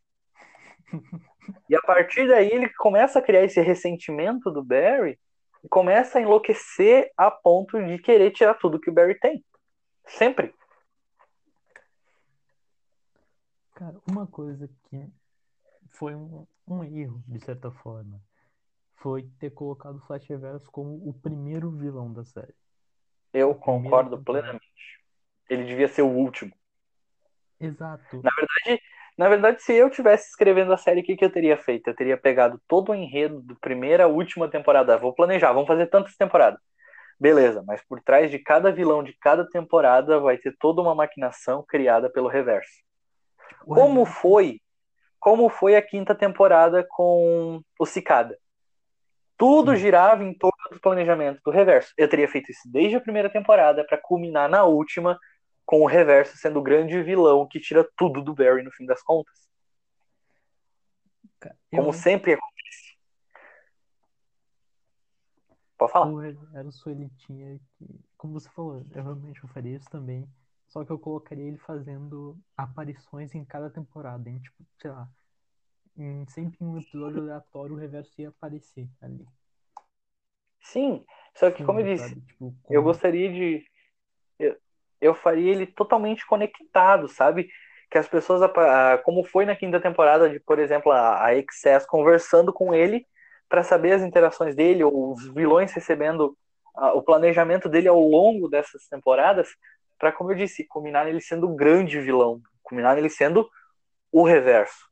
[1.68, 5.18] e a partir daí ele começa a criar esse ressentimento do Barry
[5.68, 9.44] começa a enlouquecer a ponto de querer tirar tudo que o Barry tem.
[10.06, 10.54] Sempre.
[13.74, 15.08] Cara, uma coisa que
[15.90, 18.20] foi um, um erro, de certa forma,
[18.96, 22.54] foi ter colocado o Flash Reverso como o primeiro vilão da série.
[23.32, 24.62] Eu concordo plenamente.
[25.48, 26.52] Ele devia ser o último.
[27.58, 28.20] Exato.
[28.22, 28.82] Na verdade,
[29.18, 31.88] na verdade, se eu tivesse escrevendo a série, o que, que eu teria feito?
[31.88, 34.96] Eu teria pegado todo o enredo do primeira à última temporada.
[34.96, 36.60] Vou planejar, vamos fazer tantas temporadas.
[37.20, 41.64] Beleza, mas por trás de cada vilão de cada temporada vai ter toda uma maquinação
[41.66, 42.72] criada pelo reverso.
[43.64, 44.60] Como foi?
[45.20, 48.36] Como foi a quinta temporada com o Cicada?
[49.36, 51.92] Tudo girava em torno do planejamento do reverso.
[51.96, 55.18] Eu teria feito isso desde a primeira temporada para culminar na última
[55.64, 59.02] com o reverso sendo o grande vilão que tira tudo do Barry no fim das
[59.02, 59.48] contas.
[61.70, 61.92] Como eu...
[61.92, 62.96] sempre acontece.
[65.78, 66.10] Pode falar.
[66.10, 68.00] O reverso ele tinha que.
[68.16, 70.28] Como você falou, eu realmente faria isso também.
[70.68, 74.30] Só que eu colocaria ele fazendo aparições em cada temporada.
[74.30, 75.08] Em, tipo, sei lá.
[75.96, 79.26] Em, sempre em um episódio aleatório o reverso ia aparecer ali.
[80.60, 81.04] Sim,
[81.34, 82.56] só que como eu disse, tipo, como...
[82.70, 83.66] eu gostaria de
[84.38, 84.56] eu
[85.14, 87.48] faria ele totalmente conectado, sabe?
[87.90, 88.40] Que as pessoas,
[89.04, 93.06] como foi na quinta temporada de, por exemplo, a Excess conversando com ele
[93.48, 96.36] para saber as interações dele, ou os vilões recebendo
[96.94, 99.48] o planejamento dele ao longo dessas temporadas,
[99.98, 103.46] para, como eu disse, culminar ele sendo o grande vilão, culminar ele sendo
[104.10, 104.90] o reverso.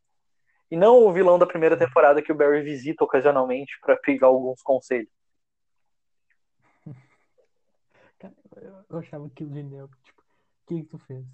[0.71, 4.63] E não o vilão da primeira temporada que o Barry visita ocasionalmente para pegar alguns
[4.63, 5.09] conselhos.
[8.89, 9.89] Eu achava aquilo genial.
[10.05, 11.25] Tipo, o que, que tu fez?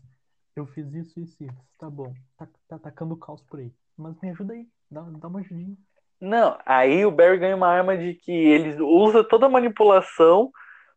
[0.55, 1.66] Eu fiz isso, isso, isso.
[1.79, 2.14] Tá bom.
[2.37, 3.72] Tá, tá atacando caos por aí.
[3.97, 4.66] Mas me ajuda aí.
[4.91, 5.77] Dá, dá uma ajudinha.
[6.20, 10.51] Não, aí o Barry ganha uma arma de que ele usa toda a manipulação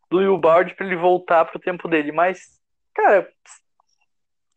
[0.09, 2.11] do Will Bard pra ele voltar pro tempo dele.
[2.11, 2.59] Mas,
[2.93, 3.29] cara,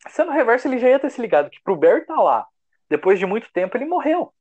[0.09, 2.47] sendo reverso, ele já ia ter se ligado que pro Barry tá lá.
[2.89, 4.33] Depois de muito tempo, ele morreu.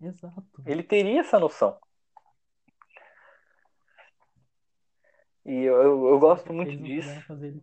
[0.00, 0.44] Exato.
[0.66, 1.78] Ele teria essa noção.
[5.46, 7.26] E eu, eu, eu gosto muito Eles disso.
[7.26, 7.62] fazer ele,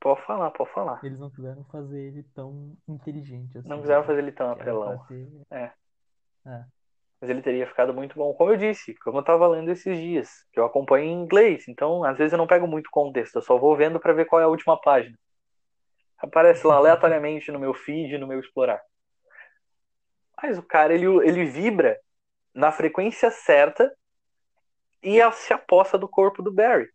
[0.00, 1.04] Pode falar, pode falar.
[1.04, 3.68] eles não quiseram fazer ele tão inteligente assim.
[3.68, 5.04] Não quiseram fazer ele tão apelão.
[5.06, 5.70] ser- É.
[6.44, 6.64] É.
[7.20, 8.34] Mas ele teria ficado muito bom.
[8.34, 12.02] Como eu disse, como eu tava lendo esses dias, que eu acompanho em inglês, então
[12.02, 14.44] às vezes eu não pego muito contexto, eu só vou vendo pra ver qual é
[14.44, 15.16] a última página.
[16.18, 18.80] Aparece lá aleatoriamente no meu feed, no meu explorar.
[20.42, 21.96] Mas o cara, ele, ele vibra
[22.54, 23.92] na frequência certa
[25.02, 26.88] e se aposta do corpo do Barry.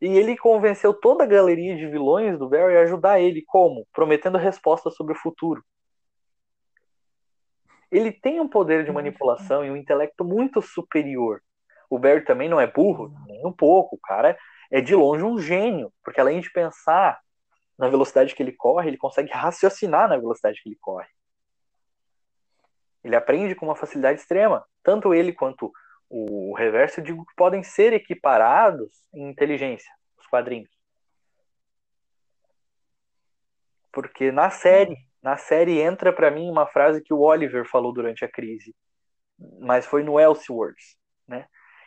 [0.00, 3.42] E ele convenceu toda a galeria de vilões do Barry a ajudar ele.
[3.46, 3.86] Como?
[3.92, 5.62] Prometendo respostas sobre o futuro.
[7.90, 11.42] Ele tem um poder de manipulação e um intelecto muito superior.
[11.90, 13.96] O Barry também não é burro, nem um pouco.
[13.96, 14.38] O cara
[14.70, 17.18] é de longe um gênio, porque além de pensar
[17.78, 21.08] na velocidade que ele corre, ele consegue raciocinar na velocidade que ele corre.
[23.02, 24.64] Ele aprende com uma facilidade extrema.
[24.82, 25.72] Tanto ele quanto
[26.08, 30.70] o reverso, eu digo que podem ser equiparados em inteligência, os quadrinhos.
[33.92, 38.24] Porque na série, na série entra para mim uma frase que o Oliver falou durante
[38.24, 38.74] a crise,
[39.60, 40.96] mas foi no Elseworlds,
[41.26, 41.46] né?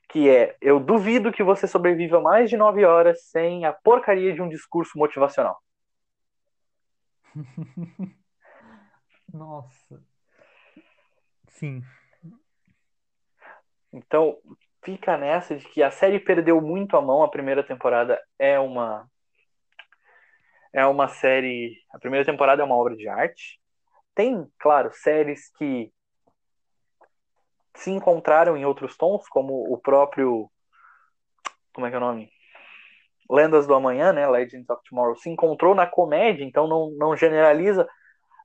[0.10, 4.42] Que é: Eu duvido que você sobreviva mais de nove horas sem a porcaria de
[4.42, 5.62] um discurso motivacional.
[9.34, 10.11] Nossa.
[11.62, 11.84] Sim.
[13.94, 14.36] Então,
[14.84, 17.22] fica nessa de que a série perdeu muito a mão.
[17.22, 19.08] A primeira temporada é uma
[20.74, 23.62] é uma série, a primeira temporada é uma obra de arte.
[24.16, 25.94] Tem, claro, séries que
[27.76, 30.50] se encontraram em outros tons, como o próprio
[31.74, 32.32] como é que é o nome?
[33.30, 34.28] Lendas do Amanhã, né?
[34.28, 37.88] Legends of Tomorrow, se encontrou na comédia, então não, não generaliza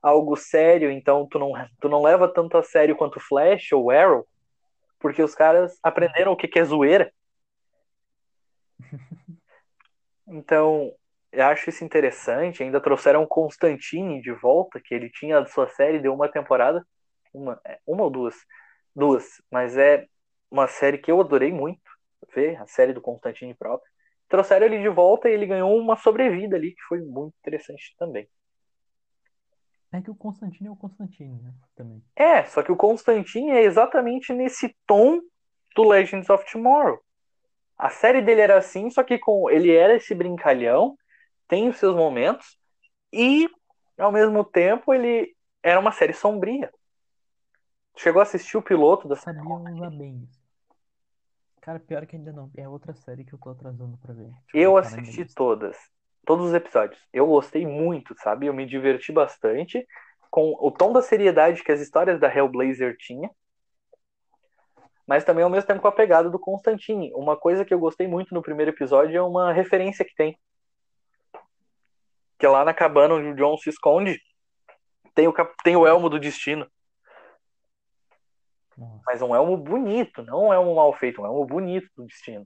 [0.07, 4.25] algo sério, então tu não, tu não leva tanto a sério quanto Flash ou Arrow,
[4.99, 7.11] porque os caras aprenderam o que, que é zoeira.
[10.29, 10.91] Então,
[11.31, 12.61] eu acho isso interessante.
[12.61, 16.85] Ainda trouxeram Constantine de volta, que ele tinha a sua série, deu uma temporada,
[17.33, 18.35] uma, é, uma ou duas,
[18.93, 20.05] duas, mas é
[20.51, 21.79] uma série que eu adorei muito
[22.33, 23.89] ver, a série do Constantine próprio.
[24.27, 28.27] Trouxeram ele de volta e ele ganhou uma sobrevida ali, que foi muito interessante também.
[29.91, 31.53] É que o Constantine é o Constantine, né?
[31.75, 32.03] Também.
[32.15, 35.19] É, só que o Constantine é exatamente nesse tom
[35.75, 36.99] do Legends of Tomorrow.
[37.77, 40.97] A série dele era assim, só que com ele era esse brincalhão,
[41.47, 42.57] tem os seus momentos,
[43.13, 43.47] e
[43.97, 46.71] ao mesmo tempo ele era uma série sombria.
[47.95, 50.39] Chegou a assistir o piloto da Sabia usar bem isso.
[51.61, 52.49] Cara, pior que ainda não.
[52.55, 54.31] É outra série que eu tô atrasando pra ver.
[54.53, 55.77] Eu assisti todas,
[56.27, 57.01] todos os episódios.
[57.13, 58.45] Eu gostei muito, sabe?
[58.45, 59.87] Eu me diverti bastante
[60.29, 63.31] com o tom da seriedade que as histórias da Hellblazer tinha,
[65.07, 67.13] mas também ao mesmo tempo com a pegada do Constantine.
[67.15, 70.37] Uma coisa que eu gostei muito no primeiro episódio é uma referência que tem.
[72.37, 74.21] Que é lá na cabana onde o John se esconde,
[75.15, 76.69] tem o, cap- tem o elmo do destino.
[78.77, 79.01] Nossa.
[79.05, 82.45] Mas um elmo bonito, não é um mal feito, um elmo bonito do destino.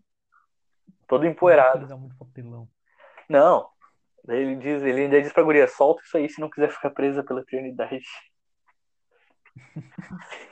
[1.07, 1.87] Todo empoeirado.
[1.87, 2.69] Dá muito papelão.
[3.29, 3.69] Não.
[4.27, 7.23] Ele diz, ele ainda diz pra guria, solta isso aí se não quiser ficar presa
[7.23, 8.05] pela eternidade.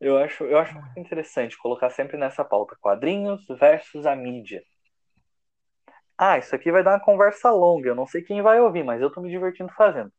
[0.00, 4.62] Eu acho, eu acho muito interessante colocar sempre nessa pauta quadrinhos versus a mídia.
[6.16, 7.88] Ah, isso aqui vai dar uma conversa longa.
[7.88, 10.12] Eu não sei quem vai ouvir, mas eu tô me divertindo fazendo.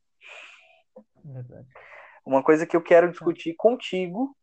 [1.24, 1.68] Verdade.
[2.26, 4.36] Uma coisa que eu quero discutir contigo,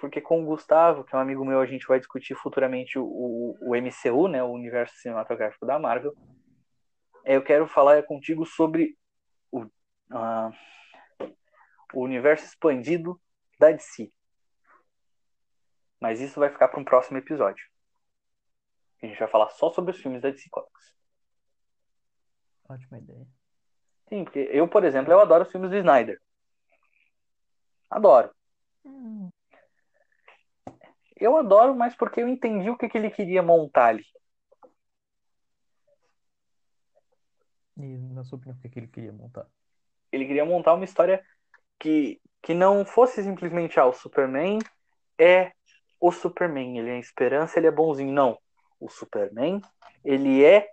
[0.00, 3.54] porque com o Gustavo, que é um amigo meu, a gente vai discutir futuramente o,
[3.60, 6.16] o, MCU, né, o universo cinematográfico da Marvel.
[7.22, 8.96] É, Eu quero falar contigo sobre
[9.52, 9.66] o,
[10.10, 10.50] ah,
[11.92, 13.20] o universo expandido
[13.58, 14.10] da DC.
[16.00, 17.62] Mas isso vai ficar para um próximo episódio.
[19.02, 20.96] A gente vai falar só sobre os filmes da DC Comics.
[22.70, 23.26] Ótima ideia.
[24.08, 26.18] Sim, porque eu, por exemplo, eu adoro os filmes do Snyder.
[27.90, 28.34] Adoro.
[31.20, 34.04] Eu adoro, mas porque eu entendi o que, que ele queria montar ali.
[37.76, 39.46] E na sua opinião, o que, que ele queria montar?
[40.10, 41.24] Ele queria montar uma história
[41.78, 44.58] que, que não fosse simplesmente ah, o Superman
[45.18, 45.52] é
[46.00, 48.12] o Superman, ele é a esperança, ele é bonzinho.
[48.12, 48.38] Não.
[48.80, 49.60] O Superman,
[50.02, 50.66] ele é.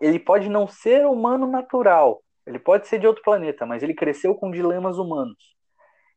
[0.00, 2.22] Ele pode não ser humano natural.
[2.46, 5.54] Ele pode ser de outro planeta, mas ele cresceu com dilemas humanos.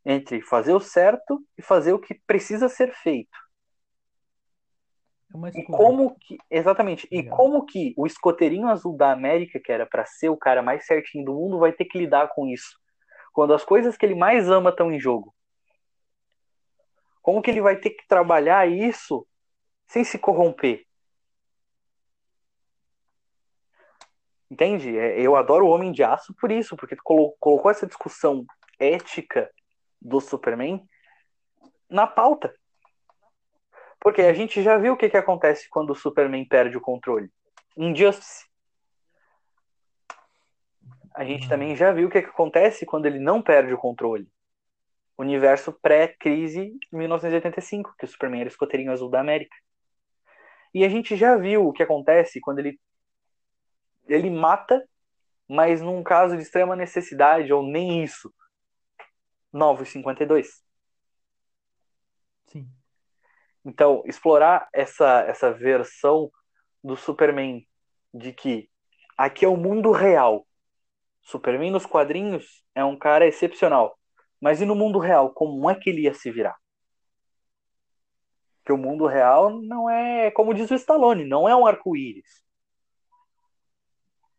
[0.06, 3.43] Entre fazer o certo e fazer o que precisa ser feito.
[5.34, 6.38] É E como que.
[6.50, 7.08] Exatamente.
[7.12, 7.36] E Legal.
[7.36, 11.26] como que o escoteirinho azul da América, que era pra ser o cara mais certinho
[11.26, 12.80] do mundo, vai ter que lidar com isso?
[13.34, 15.34] Quando as coisas que ele mais ama estão em jogo.
[17.22, 19.26] Como que ele vai ter que trabalhar isso
[19.88, 20.86] sem se corromper?
[24.52, 24.96] Entende?
[24.96, 28.46] É, Eu adoro o Homem de Aço por isso, porque colocou essa discussão
[28.78, 29.50] ética
[30.00, 30.86] do Superman
[31.90, 32.54] na pauta.
[34.04, 37.32] Porque a gente já viu o que, que acontece quando o Superman perde o controle.
[37.78, 38.46] Injustice.
[41.16, 41.50] A gente Mano.
[41.50, 44.28] também já viu o que, que acontece quando ele não perde o controle.
[45.18, 49.56] Universo pré-crise de 1985, que o Superman era o escoteirinho azul da América.
[50.74, 52.78] E a gente já viu o que acontece quando ele
[54.06, 54.86] ele mata,
[55.48, 58.34] mas num caso de extrema necessidade, ou nem isso.
[59.54, 60.62] 952.
[63.65, 66.31] Então, explorar essa, essa versão
[66.84, 67.65] do Superman
[68.14, 68.69] de que
[69.18, 70.45] aqui é o mundo real.
[71.22, 73.98] Superman nos quadrinhos é um cara excepcional.
[74.41, 76.57] Mas e no mundo real, como é que ele ia se virar?
[78.57, 82.44] Porque o mundo real não é, como diz o Stallone, não é um arco-íris.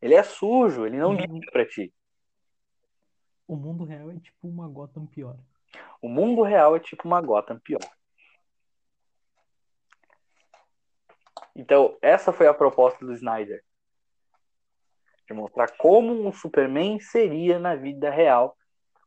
[0.00, 1.16] Ele é sujo, ele não Uhum.
[1.34, 1.92] liga pra ti.
[3.46, 5.38] O mundo real é tipo uma Gotham pior.
[6.00, 7.80] O mundo real é tipo uma Gotham pior.
[11.54, 13.62] Então, essa foi a proposta do Snyder.
[15.26, 18.56] De mostrar como um Superman seria na vida real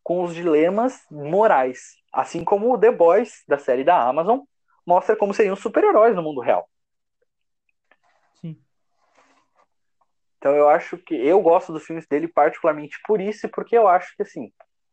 [0.02, 1.98] com os dilemas morais.
[2.14, 4.40] Assim como o The Boys, da série da Amazon,
[4.86, 6.70] mostra como seriam super-heróis no mundo real.
[8.40, 8.58] Sim.
[10.38, 13.88] Então eu acho que eu gosto dos filmes dele particularmente por isso e porque eu
[13.88, 14.52] acho que assim,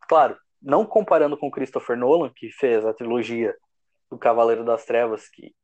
[0.09, 3.55] claro, não comparando com Christopher Nolan, que fez a trilogia
[4.11, 5.55] do Cavaleiro das Trevas, que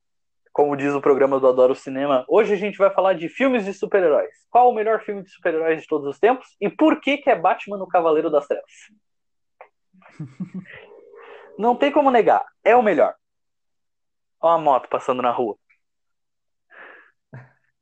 [0.52, 3.72] como diz o programa do Adoro Cinema, hoje a gente vai falar de filmes de
[3.72, 4.30] super-heróis.
[4.50, 7.36] Qual o melhor filme de super-heróis de todos os tempos e por que que é
[7.36, 8.72] Batman no Cavaleiro das Trevas?
[11.58, 13.14] Não tem como negar, é o melhor.
[14.40, 15.56] Olha a moto passando na rua.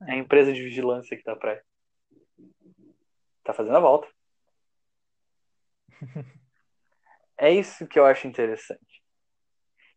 [0.06, 1.60] É a empresa de vigilância que tá pra.
[3.44, 4.08] Tá fazendo a volta.
[7.40, 8.97] É isso que eu acho interessante.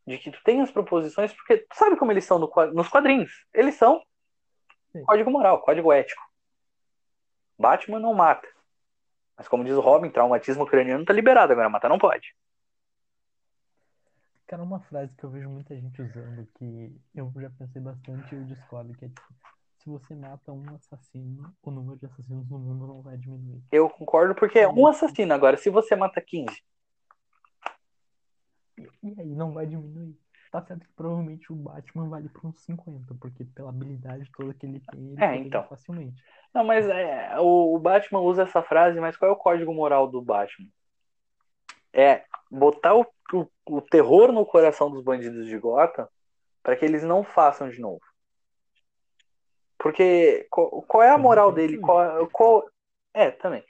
[0.06, 3.46] De que tu tem as proposições, porque tu sabe como eles são no, nos quadrinhos.
[3.54, 4.02] Eles são
[4.92, 5.04] Sim.
[5.04, 6.22] código moral, código ético.
[7.58, 8.48] Batman não mata.
[9.38, 12.36] Mas como diz o Robin, traumatismo craniano tá liberado, agora matar não pode.
[14.48, 18.38] Cara, uma frase que eu vejo muita gente usando que eu já pensei bastante e
[18.38, 19.34] eu discordo, que é tipo,
[19.78, 23.64] se você mata um assassino, o número de assassinos no mundo não vai diminuir.
[23.72, 25.34] Eu concordo porque é um assassino.
[25.34, 26.62] Agora, se você mata 15,
[29.04, 30.18] E aí não vai diminuir.
[30.52, 34.66] Tá certo que provavelmente o Batman vale por uns 50, porque pela habilidade toda que
[34.66, 35.64] ele tem, ele É, então.
[35.64, 36.22] facilmente.
[36.54, 40.08] Não, mas é, o, o Batman usa essa frase, mas qual é o código moral
[40.08, 40.68] do Batman?
[41.94, 46.08] É botar o, o, o terror no coração dos bandidos de Gotham
[46.62, 48.02] para que eles não façam de novo.
[49.78, 51.80] Porque qual, qual é a moral dele?
[51.80, 52.70] Qual, qual,
[53.14, 53.64] é, também.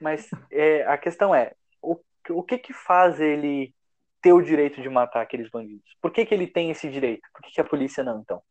[0.00, 1.98] Mas é, a questão é, o,
[2.30, 3.74] o que que faz ele
[4.20, 5.96] ter o direito de matar aqueles bandidos?
[6.00, 7.26] Por que que ele tem esse direito?
[7.32, 8.42] Por que que a polícia não, então?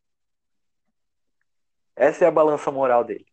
[1.96, 3.26] Essa é a balança moral dele.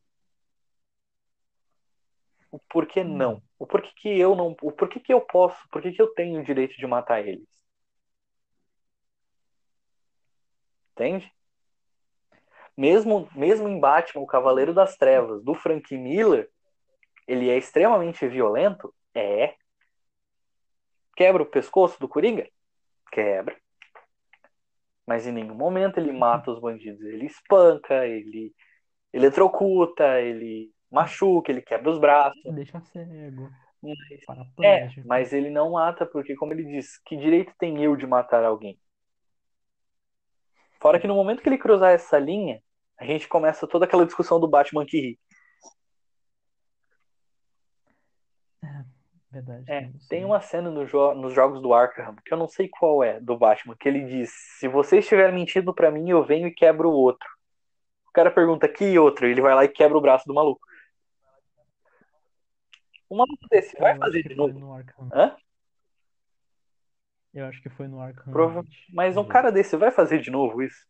[2.51, 3.41] O porquê não?
[3.59, 4.55] O porquê que eu não.
[4.61, 5.57] O porquê que eu posso?
[5.69, 7.47] Por que que eu tenho o direito de matar eles?
[10.93, 11.31] Entende?
[12.77, 16.49] Mesmo, mesmo em Batman, o Cavaleiro das Trevas, do Frank Miller,
[17.27, 18.93] ele é extremamente violento?
[19.13, 19.55] É.
[21.15, 22.47] Quebra o pescoço do Coringa?
[23.11, 23.55] Quebra.
[25.07, 27.01] Mas em nenhum momento ele mata os bandidos.
[27.01, 28.53] Ele espanca, ele
[29.13, 32.41] eletrocuta, ele machuca, ele quebra os braços.
[32.53, 33.49] Deixa cego,
[33.81, 38.07] Mas, é, mas ele não mata porque, como ele diz, que direito tem eu de
[38.07, 38.79] matar alguém?
[40.81, 42.61] Fora que no momento que ele cruzar essa linha,
[42.97, 45.19] a gente começa toda aquela discussão do Batman que ri.
[49.35, 49.69] Verdade.
[49.69, 53.03] É, tem uma cena no jo- nos jogos do Arkham, que eu não sei qual
[53.03, 56.53] é, do Batman, que ele diz: Se você estiver mentindo pra mim, eu venho e
[56.53, 57.27] quebro o outro.
[58.07, 59.27] O cara pergunta: Que outro?
[59.27, 60.65] Ele vai lá e quebra o braço do maluco.
[63.11, 64.81] Um maluco desse vai Eu acho fazer de novo?
[65.13, 65.35] Hã?
[67.33, 68.31] Eu acho que foi no Arkham.
[68.31, 68.63] Prova-.
[68.93, 70.87] Mas um cara desse vai fazer de novo isso?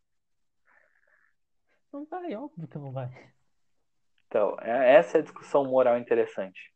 [1.91, 3.09] Não vai, óbvio que não vai.
[4.27, 6.74] Então, é- essa é a discussão moral interessante.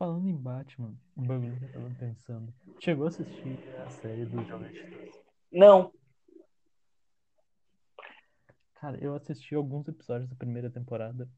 [0.00, 2.54] Falando em Batman, um bagulho que eu tava pensando.
[2.80, 5.10] Chegou a assistir a série do Jovem Titãs?
[5.52, 5.92] Não,
[8.76, 11.28] Cara, eu assisti alguns episódios da primeira temporada.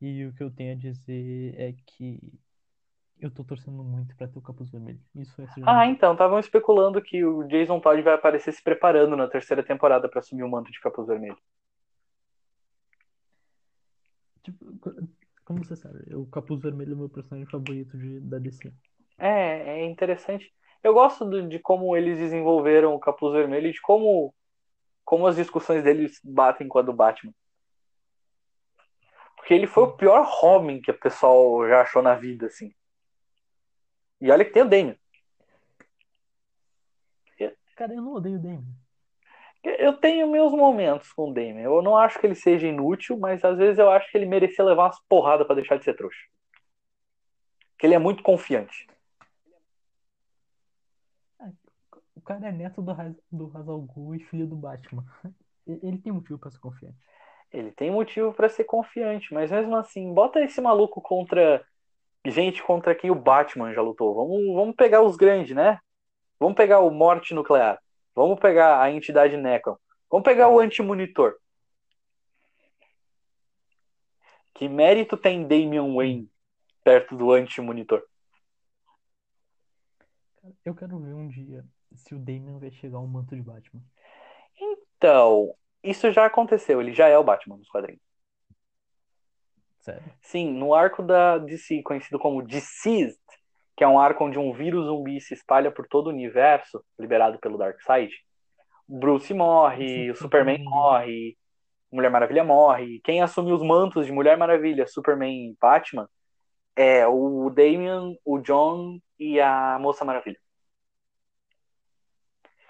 [0.00, 2.32] E o que eu tenho a dizer é que
[3.18, 5.00] eu tô torcendo muito pra ter o capuz vermelho.
[5.12, 9.26] Isso é Ah, então, estavam especulando que o Jason Todd vai aparecer se preparando na
[9.26, 11.36] terceira temporada pra assumir o manto de capuz vermelho.
[14.44, 14.64] Tipo,
[15.48, 18.70] como você sabe, o capuz vermelho é o meu personagem favorito de, da DC.
[19.16, 20.52] É, é interessante.
[20.84, 24.34] Eu gosto do- de como eles desenvolveram o capuz vermelho e de como,
[25.06, 27.32] como as discussões deles batem com a do Batman.
[29.36, 32.70] Porque ele foi o pior Robin que o pessoal já achou na vida, assim.
[34.20, 34.96] E olha que tem o Damian.
[37.74, 38.64] Cara, eu não odeio o Damian.
[39.78, 41.62] Eu tenho meus momentos com o Damian.
[41.62, 44.64] Eu não acho que ele seja inútil, mas às vezes eu acho que ele merecia
[44.64, 46.18] levar umas porradas pra deixar de ser trouxa.
[47.72, 48.86] Porque ele é muito confiante.
[52.14, 52.94] O cara é neto do,
[53.30, 55.04] do Hazal Ghul e filho do Batman.
[55.66, 56.96] Ele tem motivo pra ser confiante.
[57.52, 61.64] Ele tem motivo pra ser confiante, mas mesmo assim, bota esse maluco contra
[62.26, 64.14] gente contra quem o Batman já lutou.
[64.14, 65.78] Vamos, vamos pegar os grandes, né?
[66.38, 67.78] Vamos pegar o Morte Nuclear.
[68.18, 69.76] Vamos pegar a entidade Necron.
[70.10, 71.36] Vamos pegar o Anti-Monitor.
[74.54, 76.28] Que mérito tem Damian Wayne
[76.82, 78.02] perto do Anti-Monitor?
[80.64, 81.64] Eu quero ver um dia
[81.94, 83.82] se o Damian vai chegar ao manto de Batman.
[84.60, 86.80] Então, isso já aconteceu.
[86.80, 88.02] Ele já é o Batman nos quadrinhos.
[89.78, 90.12] Sério?
[90.20, 93.20] Sim, no arco da DC, conhecido como Deceased,
[93.78, 97.38] que é um arco onde um vírus zumbi se espalha por todo o universo, liberado
[97.38, 98.12] pelo Darkseid,
[98.88, 101.38] Bruce morre, o Superman morre,
[101.92, 103.00] Mulher Maravilha morre.
[103.04, 106.08] Quem assume os mantos de Mulher Maravilha, Superman e Batman
[106.74, 110.40] é o Damian, o John e a Moça Maravilha.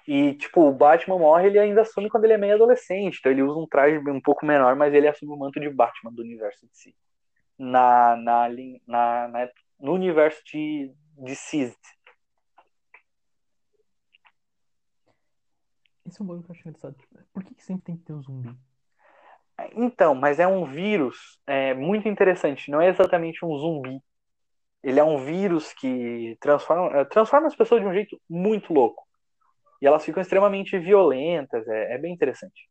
[0.07, 3.17] E, tipo, o Batman morre, ele ainda assume quando ele é meio adolescente.
[3.19, 6.13] Então ele usa um traje um pouco menor, mas ele assume o manto de Batman
[6.13, 6.95] do universo de si.
[7.59, 8.49] Na, na,
[8.87, 9.49] na, na-
[9.79, 11.79] no universo de, de Seized.
[16.07, 16.97] Esse é um bagulho que eu acho engraçado.
[17.33, 18.57] Por que, que sempre tem que ter um zumbi?
[19.75, 22.71] Então, mas é um vírus é, muito interessante.
[22.71, 24.01] Não é exatamente um zumbi.
[24.83, 29.07] Ele é um vírus que transforma, é, transforma as pessoas de um jeito muito louco.
[29.83, 31.67] E elas ficam extremamente violentas.
[31.69, 32.69] É, é bem interessante.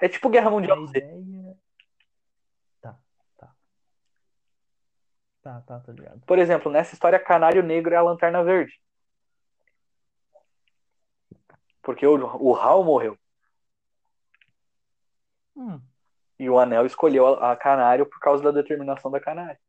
[0.00, 0.98] É tipo Guerra Mundial Z.
[0.98, 1.56] ideia.
[2.80, 2.98] Tá,
[3.36, 3.54] tá.
[5.44, 6.22] Tá, tá, tá ligado.
[6.26, 8.80] Por exemplo, nessa história, Canário Negro é a Lanterna Verde.
[11.82, 13.18] Porque o, o Hal morreu.
[15.54, 15.78] Hum,
[16.38, 19.60] E o Anel escolheu a, a Canário por causa da determinação da Canário.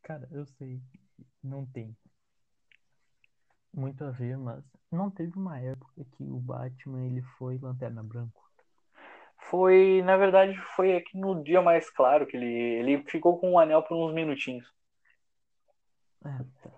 [0.00, 0.80] cara, eu sei.
[1.42, 1.96] Não tem
[3.74, 8.42] muito a ver, mas não teve uma época que o Batman ele foi Lanterna Branco.
[9.50, 13.58] Foi, na verdade, foi aqui no dia mais claro que ele, ele ficou com o
[13.58, 14.66] anel por uns minutinhos.
[16.24, 16.70] É, tá.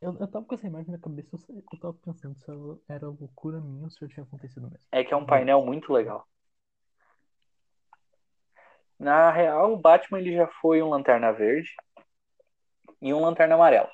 [0.00, 2.50] Eu, eu tava com essa imagem na cabeça, eu, tava pensando se
[2.88, 4.86] era loucura minha ou se já tinha acontecido mesmo.
[4.90, 6.26] É que é um painel muito legal.
[8.98, 11.70] Na real, o Batman ele já foi um Lanterna Verde
[13.00, 13.90] e um Lanterna Amarela.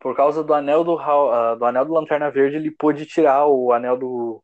[0.00, 3.70] Por causa do anel do, ah, do anel do Lanterna Verde, ele pôde tirar o
[3.70, 4.42] anel do,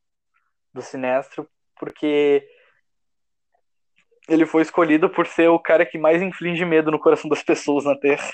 [0.72, 1.48] do Sinestro,
[1.80, 2.46] porque
[4.28, 7.84] ele foi escolhido por ser o cara que mais inflige medo no coração das pessoas
[7.84, 8.30] na Terra.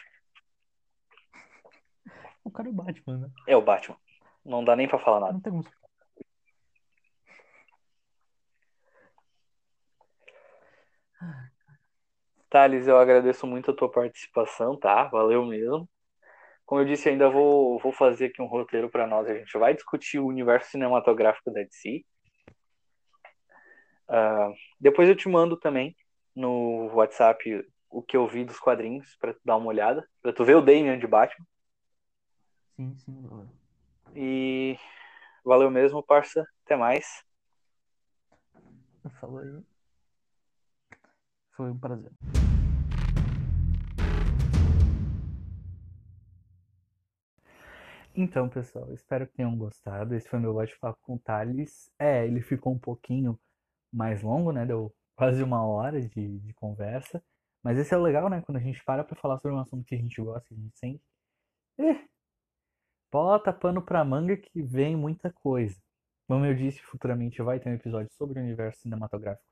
[2.44, 3.30] O cara é o Batman, né?
[3.46, 3.96] É o Batman.
[4.44, 5.32] Não dá nem pra falar nada.
[5.34, 5.64] Não tem como.
[12.50, 15.04] Thales, eu agradeço muito a tua participação, tá?
[15.04, 15.88] Valeu mesmo.
[16.72, 19.28] Como eu disse, ainda vou, vou fazer aqui um roteiro para nós.
[19.28, 22.02] A gente vai discutir o universo cinematográfico da DC.
[24.08, 24.50] Ah,
[24.80, 25.94] depois eu te mando também
[26.34, 30.46] no WhatsApp o que eu vi dos quadrinhos para tu dar uma olhada, para tu
[30.46, 31.46] ver o Damian de Batman.
[32.74, 33.48] Sim, sim, valeu.
[34.16, 34.78] E
[35.44, 36.42] valeu mesmo, parça.
[36.64, 37.22] Até mais.
[39.20, 39.62] Falou aí.
[41.54, 42.10] Foi um prazer.
[48.14, 50.14] Então, pessoal, espero que tenham gostado.
[50.14, 51.90] Esse foi meu bate-papo com o Thales.
[51.98, 53.38] É, ele ficou um pouquinho
[53.92, 54.66] mais longo, né?
[54.66, 57.22] Deu quase uma hora de, de conversa.
[57.62, 58.42] Mas esse é o legal, né?
[58.42, 60.56] Quando a gente para pra falar sobre um assunto que a gente gosta, que a
[60.58, 61.02] gente sente.
[61.78, 62.06] Eh,
[63.10, 65.80] bota pano pra manga que vem muita coisa.
[66.28, 69.44] Como eu disse, futuramente vai ter um episódio sobre o universo cinematográfico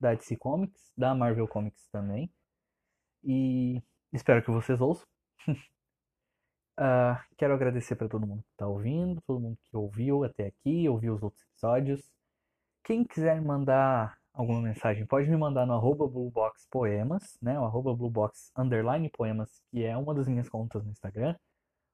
[0.00, 2.32] da DC Comics, da Marvel Comics também.
[3.24, 3.82] E
[4.12, 5.06] espero que vocês ouçam.
[6.80, 10.88] Ah, quero agradecer para todo mundo que está ouvindo, todo mundo que ouviu até aqui,
[10.88, 12.08] ouviu os outros episódios.
[12.84, 17.58] Quem quiser mandar alguma mensagem, pode me mandar no arroba blueboxpoemas, né?
[17.58, 21.34] O arroba bluebox underline poemas, que é uma das minhas contas no Instagram.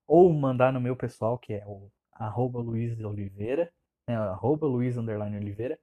[0.07, 3.73] Ou mandar no meu pessoal, que é o arroba Luiz Oliveira,
[4.07, 4.17] né?
[4.17, 5.79] Arroba Luiz underline Oliveira.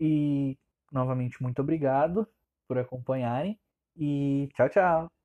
[0.00, 0.58] E
[0.90, 2.26] novamente muito obrigado
[2.66, 3.58] por acompanharem
[3.96, 5.23] e tchau, tchau!